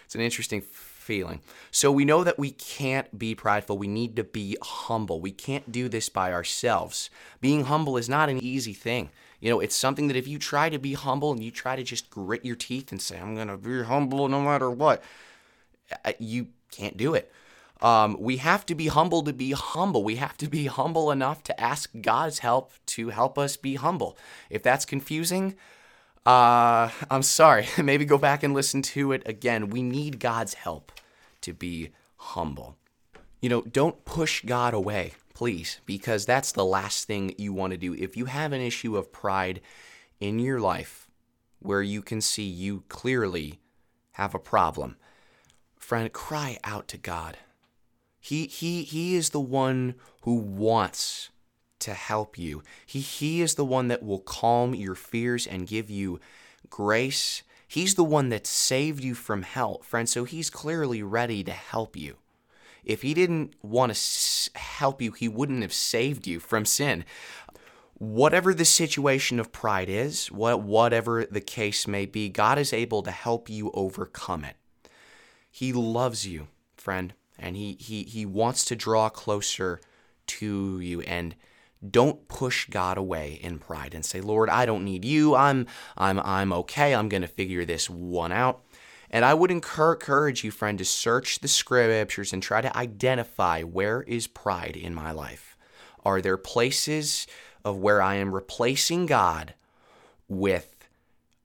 it's 0.05 0.15
an 0.15 0.21
interesting 0.21 0.61
feeling. 0.61 1.41
So 1.69 1.91
we 1.91 2.03
know 2.03 2.23
that 2.23 2.39
we 2.39 2.49
can't 2.49 3.17
be 3.17 3.35
prideful. 3.35 3.77
We 3.77 3.87
need 3.87 4.15
to 4.15 4.23
be 4.23 4.57
humble. 4.59 5.21
We 5.21 5.31
can't 5.31 5.71
do 5.71 5.87
this 5.87 6.09
by 6.09 6.33
ourselves. 6.33 7.11
Being 7.41 7.65
humble 7.65 7.95
is 7.95 8.09
not 8.09 8.29
an 8.29 8.43
easy 8.43 8.73
thing. 8.73 9.11
You 9.45 9.51
know, 9.51 9.59
it's 9.59 9.75
something 9.75 10.07
that 10.07 10.17
if 10.17 10.27
you 10.27 10.39
try 10.39 10.69
to 10.69 10.79
be 10.79 10.93
humble 10.93 11.31
and 11.31 11.43
you 11.43 11.51
try 11.51 11.75
to 11.75 11.83
just 11.83 12.09
grit 12.09 12.43
your 12.43 12.55
teeth 12.55 12.91
and 12.91 12.99
say, 12.99 13.19
I'm 13.19 13.35
going 13.35 13.47
to 13.47 13.57
be 13.57 13.83
humble 13.83 14.27
no 14.27 14.41
matter 14.41 14.71
what, 14.71 15.03
uh, 16.03 16.13
you 16.17 16.47
can't 16.71 16.97
do 16.97 17.13
it. 17.13 17.31
Um, 17.79 18.17
we 18.19 18.37
have 18.37 18.65
to 18.65 18.73
be 18.73 18.87
humble 18.87 19.21
to 19.21 19.33
be 19.33 19.51
humble. 19.51 20.03
We 20.03 20.15
have 20.15 20.35
to 20.37 20.47
be 20.47 20.65
humble 20.65 21.11
enough 21.11 21.43
to 21.43 21.61
ask 21.61 21.91
God's 22.01 22.39
help 22.39 22.71
to 22.87 23.09
help 23.09 23.37
us 23.37 23.55
be 23.55 23.75
humble. 23.75 24.17
If 24.49 24.63
that's 24.63 24.83
confusing, 24.83 25.53
uh, 26.25 26.89
I'm 27.11 27.21
sorry. 27.21 27.67
Maybe 27.77 28.03
go 28.03 28.17
back 28.17 28.41
and 28.41 28.51
listen 28.55 28.81
to 28.81 29.11
it 29.11 29.21
again. 29.27 29.69
We 29.69 29.83
need 29.83 30.19
God's 30.19 30.55
help 30.55 30.91
to 31.41 31.53
be 31.53 31.91
humble. 32.17 32.77
You 33.41 33.49
know, 33.49 33.61
don't 33.61 34.05
push 34.05 34.43
God 34.43 34.73
away, 34.73 35.13
please, 35.35 35.81
because 35.85 36.25
that's 36.25 36.53
the 36.53 36.65
last 36.65 37.05
thing 37.05 37.35
you 37.37 37.53
want 37.53 37.71
to 37.71 37.77
do. 37.77 37.93
If 37.93 38.17
you 38.17 38.25
have 38.25 38.53
an 38.53 38.61
issue 38.61 38.97
of 38.97 39.11
pride 39.11 39.61
in 40.19 40.39
your 40.39 40.59
life 40.59 41.07
where 41.59 41.83
you 41.83 42.01
can 42.01 42.21
see 42.21 42.43
you 42.43 42.83
clearly 42.87 43.59
have 44.13 44.33
a 44.33 44.39
problem, 44.39 44.95
friend, 45.77 46.11
cry 46.11 46.57
out 46.63 46.87
to 46.87 46.97
God. 46.97 47.37
He, 48.19 48.47
he, 48.47 48.83
he 48.83 49.15
is 49.15 49.29
the 49.29 49.39
one 49.39 49.95
who 50.21 50.35
wants 50.35 51.29
to 51.79 51.93
help 51.93 52.39
you. 52.39 52.63
He, 52.85 53.01
he 53.01 53.41
is 53.41 53.55
the 53.55 53.65
one 53.65 53.89
that 53.89 54.01
will 54.01 54.21
calm 54.21 54.73
your 54.73 54.95
fears 54.95 55.45
and 55.45 55.67
give 55.67 55.89
you 55.89 56.19
grace. 56.69 57.43
He's 57.67 57.95
the 57.95 58.03
one 58.03 58.29
that 58.29 58.47
saved 58.47 59.03
you 59.03 59.13
from 59.13 59.43
hell, 59.43 59.81
friend. 59.83 60.07
So 60.07 60.23
he's 60.23 60.49
clearly 60.49 61.03
ready 61.03 61.43
to 61.43 61.51
help 61.51 61.97
you. 61.97 62.15
If 62.85 63.01
he 63.01 63.13
didn't 63.13 63.53
want 63.61 63.93
to 63.93 64.49
help 64.57 65.01
you, 65.01 65.11
he 65.11 65.27
wouldn't 65.27 65.61
have 65.61 65.73
saved 65.73 66.27
you 66.27 66.39
from 66.39 66.65
sin. 66.65 67.05
Whatever 67.97 68.53
the 68.53 68.65
situation 68.65 69.39
of 69.39 69.51
pride 69.51 69.89
is, 69.89 70.27
whatever 70.27 71.25
the 71.25 71.41
case 71.41 71.87
may 71.87 72.05
be, 72.05 72.29
God 72.29 72.57
is 72.57 72.73
able 72.73 73.01
to 73.03 73.11
help 73.11 73.49
you 73.49 73.71
overcome 73.73 74.43
it. 74.43 74.57
He 75.49 75.71
loves 75.71 76.27
you, 76.27 76.47
friend 76.75 77.13
and 77.37 77.55
he 77.55 77.77
he 77.79 78.03
he 78.03 78.25
wants 78.25 78.65
to 78.65 78.75
draw 78.75 79.09
closer 79.09 79.79
to 80.27 80.79
you 80.79 81.01
and 81.01 81.35
don't 81.91 82.27
push 82.27 82.67
God 82.69 82.97
away 82.97 83.39
in 83.41 83.59
pride 83.59 83.93
and 83.93 84.03
say, 84.03 84.21
"Lord, 84.21 84.49
I 84.49 84.65
don't 84.65 84.83
need 84.83 85.05
you. 85.05 85.35
I'm 85.35 85.67
I'm 85.97 86.19
I'm 86.19 86.51
okay. 86.53 86.95
I'm 86.95 87.09
going 87.09 87.21
to 87.21 87.27
figure 87.27 87.65
this 87.65 87.89
one 87.89 88.31
out." 88.31 88.63
And 89.09 89.23
I 89.23 89.33
would 89.33 89.51
encourage 89.51 90.43
you, 90.43 90.51
friend, 90.51 90.77
to 90.79 90.85
search 90.85 91.39
the 91.39 91.47
scriptures 91.47 92.33
and 92.33 92.41
try 92.41 92.61
to 92.61 92.75
identify 92.75 93.61
where 93.61 94.01
is 94.03 94.27
pride 94.27 94.75
in 94.75 94.93
my 94.93 95.11
life. 95.11 95.57
Are 96.03 96.21
there 96.21 96.37
places 96.37 97.27
of 97.63 97.77
where 97.77 98.01
I 98.01 98.15
am 98.15 98.33
replacing 98.33 99.05
God 99.05 99.53
with 100.27 100.71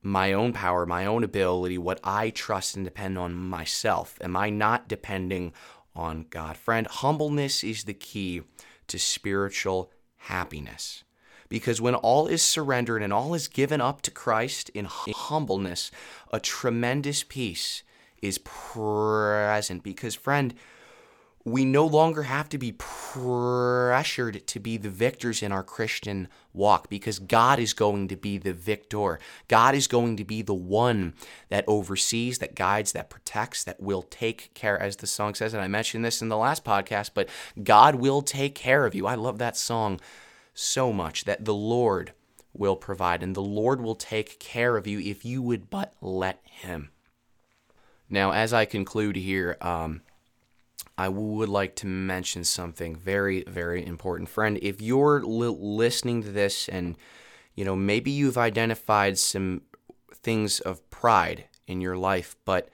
my 0.03 0.33
own 0.33 0.53
power, 0.53 0.87
my 0.87 1.07
own 1.07 1.25
ability, 1.25 1.79
what 1.79 2.01
I 2.03 2.31
trust 2.31 2.77
and 2.77 2.85
depend 2.85 3.19
on 3.19 3.35
myself? 3.35 4.19
Am 4.21 4.37
I 4.37 4.51
not 4.51 4.89
depending 4.89 5.53
on 5.95 6.27
God. 6.31 6.57
Friend, 6.57 6.87
humbleness 6.87 7.65
is 7.65 7.85
the 7.85 7.95
key 7.95 8.43
to 8.89 8.99
spiritual 8.99 9.93
happiness. 10.17 11.05
Because 11.51 11.81
when 11.81 11.95
all 11.97 12.27
is 12.29 12.41
surrendered 12.43 13.03
and 13.03 13.13
all 13.13 13.35
is 13.35 13.49
given 13.49 13.83
up 13.83 14.01
to 14.03 14.11
Christ 14.11 14.71
in 14.71 14.87
humbleness, 14.87 15.91
a 16.33 16.41
tremendous 16.41 17.23
peace 17.23 17.83
is 18.23 18.39
present. 18.39 19.83
Because, 19.83 20.15
friend, 20.15 20.55
we 21.45 21.65
no 21.65 21.87
longer 21.87 22.25
have 22.25 22.49
to 22.51 22.59
be 22.59 22.73
pressured 22.73 24.47
to 24.47 24.61
be 24.61 24.77
the 24.77 24.91
victors 24.91 25.43
in 25.43 25.53
our 25.53 25.65
Christian 25.65 26.29
walk 26.53 26.89
because 26.89 27.19
God 27.19 27.59
is 27.59 27.73
going 27.73 28.09
to 28.09 28.17
be 28.17 28.37
the 28.37 28.53
victor. 28.53 29.19
God 29.49 29.75
is 29.75 29.87
going 29.87 30.17
to 30.19 30.25
be 30.25 30.43
the 30.43 30.55
one 30.55 31.15
that 31.49 31.65
oversees, 31.67 32.39
that 32.39 32.55
guides, 32.55 32.93
that 32.93 33.11
protects, 33.11 33.65
that 33.65 33.81
will 33.81 34.03
take 34.03 34.53
care, 34.55 34.79
as 34.79 34.97
the 34.97 35.07
song 35.07 35.35
says. 35.35 35.55
And 35.55 35.63
I 35.63 35.69
mentioned 35.69 36.05
this 36.05 36.23
in 36.23 36.29
the 36.29 36.37
last 36.37 36.65
podcast, 36.65 37.11
but 37.15 37.29
God 37.63 37.97
will 37.97 38.23
take 38.23 38.55
care 38.55 38.85
of 38.85 38.95
you. 38.95 39.07
I 39.07 39.15
love 39.15 39.39
that 39.39 39.57
song 39.57 39.99
so 40.55 40.93
much 40.93 41.25
that 41.25 41.45
the 41.45 41.55
Lord 41.55 42.13
will 42.53 42.77
provide 42.77 43.23
and 43.23 43.35
the 43.35 43.43
Lord 43.43 43.81
will 43.81 43.95
take 43.95 44.39
care 44.39 44.77
of 44.77 44.87
you 44.87 44.99
if 44.99 45.25
you 45.25 45.43
would 45.43 45.71
but 45.71 45.95
let 46.01 46.41
Him. 46.45 46.91
Now, 48.09 48.33
as 48.33 48.53
I 48.53 48.65
conclude 48.65 49.17
here, 49.17 49.57
um, 49.61 50.03
I 50.99 51.09
would 51.09 51.49
like 51.49 51.77
to 51.77 51.87
mention 51.87 52.45
something 52.45 52.97
very, 52.97 53.45
very 53.45 53.87
important. 53.87 54.29
Friend, 54.29 54.59
if 54.61 54.83
you're 54.83 55.23
li- 55.23 55.57
listening 55.59 56.23
to 56.25 56.31
this 56.31 56.69
and, 56.69 56.97
you 57.55 57.65
know, 57.65 57.77
maybe 57.77 58.11
you've 58.11 58.37
identified 58.37 59.17
some 59.19 59.63
things 60.13 60.61
of 60.61 60.89
pride 60.91 61.45
in 61.67 61.81
your 61.81 61.97
life, 61.97 62.37
but 62.45 62.69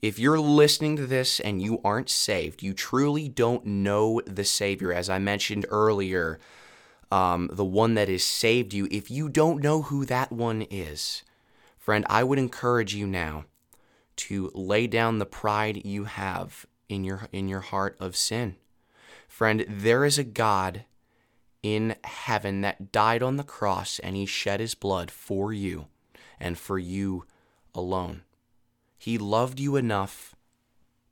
if 0.00 0.18
you're 0.18 0.38
listening 0.38 0.96
to 0.96 1.06
this 1.06 1.40
and 1.40 1.60
you 1.60 1.80
aren't 1.84 2.08
saved, 2.08 2.62
you 2.62 2.72
truly 2.72 3.28
don't 3.28 3.66
know 3.66 4.20
the 4.26 4.44
Savior, 4.44 4.92
as 4.92 5.10
I 5.10 5.18
mentioned 5.18 5.66
earlier, 5.68 6.38
um, 7.16 7.48
the 7.50 7.64
one 7.64 7.94
that 7.94 8.10
has 8.10 8.22
saved 8.22 8.74
you, 8.74 8.86
if 8.90 9.10
you 9.10 9.30
don't 9.30 9.62
know 9.62 9.80
who 9.80 10.04
that 10.04 10.30
one 10.30 10.60
is, 10.70 11.22
friend, 11.78 12.04
I 12.10 12.22
would 12.22 12.38
encourage 12.38 12.94
you 12.94 13.06
now 13.06 13.46
to 14.16 14.50
lay 14.54 14.86
down 14.86 15.18
the 15.18 15.24
pride 15.24 15.86
you 15.86 16.04
have 16.04 16.66
in 16.90 17.04
your 17.04 17.26
in 17.32 17.48
your 17.48 17.60
heart 17.60 17.96
of 17.98 18.16
sin. 18.16 18.56
Friend, 19.28 19.64
there 19.66 20.04
is 20.04 20.18
a 20.18 20.24
God 20.24 20.84
in 21.62 21.96
heaven 22.04 22.60
that 22.60 22.92
died 22.92 23.22
on 23.22 23.36
the 23.36 23.44
cross 23.44 23.98
and 23.98 24.14
he 24.14 24.26
shed 24.26 24.60
his 24.60 24.74
blood 24.74 25.10
for 25.10 25.54
you 25.54 25.86
and 26.38 26.58
for 26.58 26.78
you 26.78 27.24
alone. 27.74 28.24
He 28.98 29.16
loved 29.16 29.58
you 29.58 29.76
enough 29.76 30.36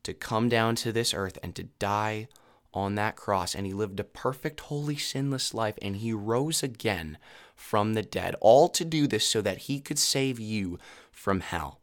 to 0.03 0.13
come 0.13 0.51
down 0.51 0.75
to 0.77 0.93
this 0.93 1.15
earth 1.15 1.39
and 1.43 1.55
to 1.55 1.65
die 1.79 2.29
on 2.75 2.95
that 2.95 3.17
cross 3.17 3.55
and 3.55 3.67
he 3.67 3.73
lived 3.73 4.01
a 4.01 4.05
perfect 4.05 4.61
holy 4.61 4.97
sinless 4.97 5.55
life 5.55 5.79
and 5.81 5.97
he 5.97 6.13
rose 6.13 6.63
again 6.63 7.17
from 7.55 7.95
the 7.95 8.03
dead 8.03 8.35
all 8.41 8.69
to 8.69 8.85
do 8.85 9.07
this 9.07 9.27
so 9.27 9.41
that 9.41 9.59
he 9.59 9.81
could 9.81 9.99
save 9.99 10.41
you 10.41 10.79
from 11.13 11.41
hell 11.41 11.81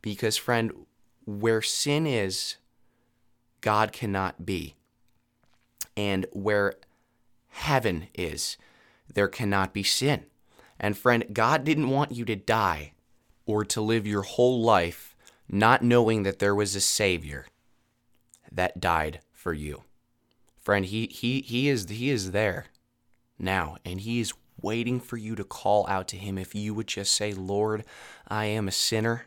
because 0.00 0.36
friend 0.36 0.72
where 1.24 1.62
sin 1.62 2.06
is 2.06 2.56
God 3.62 3.92
cannot 3.92 4.44
be. 4.44 4.74
And 5.96 6.26
where 6.32 6.74
heaven 7.48 8.08
is, 8.12 8.58
there 9.12 9.28
cannot 9.28 9.72
be 9.72 9.82
sin. 9.82 10.26
And 10.78 10.98
friend, 10.98 11.24
God 11.32 11.64
didn't 11.64 11.90
want 11.90 12.12
you 12.12 12.26
to 12.26 12.36
die 12.36 12.92
or 13.46 13.64
to 13.66 13.80
live 13.80 14.06
your 14.06 14.22
whole 14.22 14.60
life 14.62 15.16
not 15.48 15.82
knowing 15.82 16.22
that 16.24 16.38
there 16.38 16.54
was 16.54 16.74
a 16.74 16.80
Savior 16.80 17.46
that 18.50 18.80
died 18.80 19.20
for 19.32 19.52
you. 19.52 19.84
Friend, 20.62 20.86
he, 20.86 21.06
he, 21.08 21.40
he, 21.42 21.68
is, 21.68 21.88
he 21.88 22.10
is 22.10 22.30
there 22.30 22.66
now, 23.38 23.76
and 23.84 24.00
he 24.00 24.20
is 24.20 24.32
waiting 24.60 25.00
for 25.00 25.16
you 25.16 25.34
to 25.34 25.44
call 25.44 25.86
out 25.88 26.08
to 26.08 26.16
him 26.16 26.38
if 26.38 26.54
you 26.54 26.72
would 26.72 26.86
just 26.86 27.14
say, 27.14 27.32
Lord, 27.32 27.84
I 28.28 28.46
am 28.46 28.68
a 28.68 28.72
sinner 28.72 29.26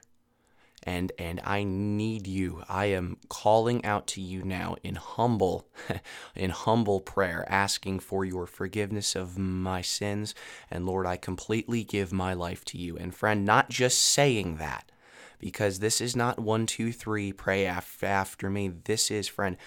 and 0.85 1.11
and 1.17 1.41
I 1.43 1.63
need 1.63 2.27
you. 2.27 2.63
I 2.69 2.85
am 2.85 3.17
calling 3.27 3.83
out 3.83 4.07
to 4.07 4.21
you 4.21 4.43
now 4.43 4.75
in 4.83 4.95
humble 4.95 5.67
in 6.35 6.51
humble 6.51 7.01
prayer 7.01 7.45
asking 7.49 7.99
for 7.99 8.23
your 8.23 8.45
forgiveness 8.45 9.15
of 9.15 9.37
my 9.37 9.81
sins 9.81 10.35
and 10.69 10.85
Lord 10.85 11.07
I 11.07 11.17
completely 11.17 11.83
give 11.83 12.13
my 12.13 12.33
life 12.33 12.63
to 12.65 12.77
you. 12.77 12.97
And 12.97 13.13
friend, 13.15 13.43
not 13.43 13.69
just 13.69 14.01
saying 14.01 14.57
that 14.57 14.91
because 15.39 15.79
this 15.79 15.99
is 15.99 16.15
not 16.15 16.39
one 16.39 16.65
two 16.67 16.91
three 16.91 17.33
pray 17.33 17.65
after 17.65 18.49
me. 18.49 18.71
This 18.85 19.09
is 19.09 19.27
friend 19.27 19.57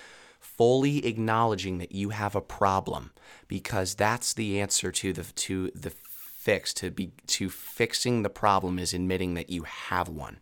fully 0.59 1.07
acknowledging 1.07 1.79
that 1.79 1.93
you 1.93 2.11
have 2.11 2.35
a 2.35 2.41
problem 2.41 3.13
because 3.47 3.95
that's 3.95 4.35
the 4.35 4.61
answer 4.61 4.91
to 4.91 5.13
the 5.13 5.23
to 5.23 5.71
the 5.75 5.91
fix 5.91 6.75
to 6.75 6.91
be 6.91 7.13
to 7.27 7.49
fixing 7.49 8.23
the 8.23 8.29
problem 8.29 8.79
is 8.79 8.93
admitting 8.93 9.35
that 9.35 9.51
you 9.51 9.63
have 9.63 10.09
one. 10.09 10.39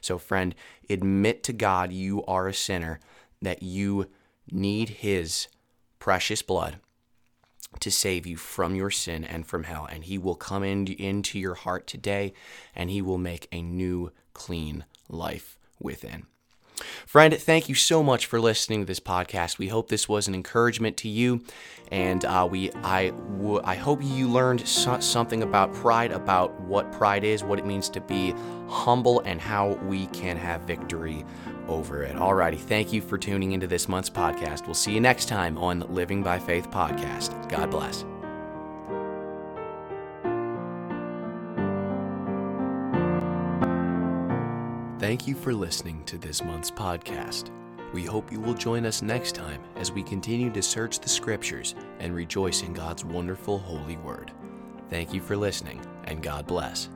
So 0.00 0.18
friend, 0.18 0.54
admit 0.88 1.42
to 1.44 1.52
God 1.52 1.92
you 1.92 2.24
are 2.24 2.48
a 2.48 2.54
sinner, 2.54 2.98
that 3.40 3.62
you 3.62 4.06
need 4.50 4.88
his 4.88 5.46
precious 5.98 6.42
blood 6.42 6.78
to 7.78 7.90
save 7.90 8.26
you 8.26 8.36
from 8.36 8.74
your 8.74 8.90
sin 8.90 9.22
and 9.22 9.46
from 9.46 9.64
hell 9.64 9.86
and 9.90 10.04
he 10.04 10.18
will 10.18 10.34
come 10.34 10.64
in, 10.64 10.86
into 10.88 11.38
your 11.38 11.54
heart 11.54 11.86
today 11.86 12.32
and 12.74 12.90
he 12.90 13.00
will 13.00 13.18
make 13.18 13.46
a 13.52 13.62
new 13.62 14.10
clean 14.34 14.84
life 15.08 15.56
within. 15.78 16.26
Friend, 17.06 17.34
thank 17.34 17.68
you 17.68 17.74
so 17.74 18.02
much 18.02 18.26
for 18.26 18.40
listening 18.40 18.80
to 18.80 18.86
this 18.86 19.00
podcast. 19.00 19.58
We 19.58 19.68
hope 19.68 19.88
this 19.88 20.08
was 20.08 20.28
an 20.28 20.34
encouragement 20.34 20.96
to 20.98 21.08
you, 21.08 21.42
and 21.90 22.24
uh, 22.24 22.46
we 22.50 22.70
I, 22.82 23.10
w- 23.10 23.60
I 23.64 23.74
hope 23.74 24.00
you 24.02 24.28
learned 24.28 24.66
so- 24.66 25.00
something 25.00 25.42
about 25.42 25.72
pride, 25.74 26.12
about 26.12 26.58
what 26.60 26.90
pride 26.92 27.24
is, 27.24 27.42
what 27.42 27.58
it 27.58 27.66
means 27.66 27.88
to 27.90 28.00
be 28.00 28.34
humble, 28.68 29.20
and 29.20 29.40
how 29.40 29.70
we 29.86 30.06
can 30.08 30.36
have 30.36 30.62
victory 30.62 31.24
over 31.68 32.02
it. 32.02 32.16
Alrighty, 32.16 32.58
thank 32.58 32.92
you 32.92 33.00
for 33.00 33.18
tuning 33.18 33.52
into 33.52 33.66
this 33.66 33.88
month's 33.88 34.10
podcast. 34.10 34.66
We'll 34.66 34.74
see 34.74 34.92
you 34.92 35.00
next 35.00 35.26
time 35.26 35.56
on 35.58 35.80
Living 35.92 36.22
by 36.22 36.38
Faith 36.38 36.70
podcast. 36.70 37.48
God 37.48 37.70
bless. 37.70 38.04
Thank 45.20 45.28
you 45.28 45.34
for 45.34 45.52
listening 45.52 46.02
to 46.06 46.16
this 46.16 46.42
month's 46.42 46.70
podcast. 46.70 47.50
We 47.92 48.06
hope 48.06 48.32
you 48.32 48.40
will 48.40 48.54
join 48.54 48.86
us 48.86 49.02
next 49.02 49.34
time 49.34 49.62
as 49.76 49.92
we 49.92 50.02
continue 50.02 50.50
to 50.50 50.62
search 50.62 50.98
the 50.98 51.10
scriptures 51.10 51.74
and 51.98 52.14
rejoice 52.14 52.62
in 52.62 52.72
God's 52.72 53.04
wonderful 53.04 53.58
holy 53.58 53.98
word. 53.98 54.32
Thank 54.88 55.12
you 55.12 55.20
for 55.20 55.36
listening, 55.36 55.78
and 56.04 56.22
God 56.22 56.46
bless. 56.46 56.88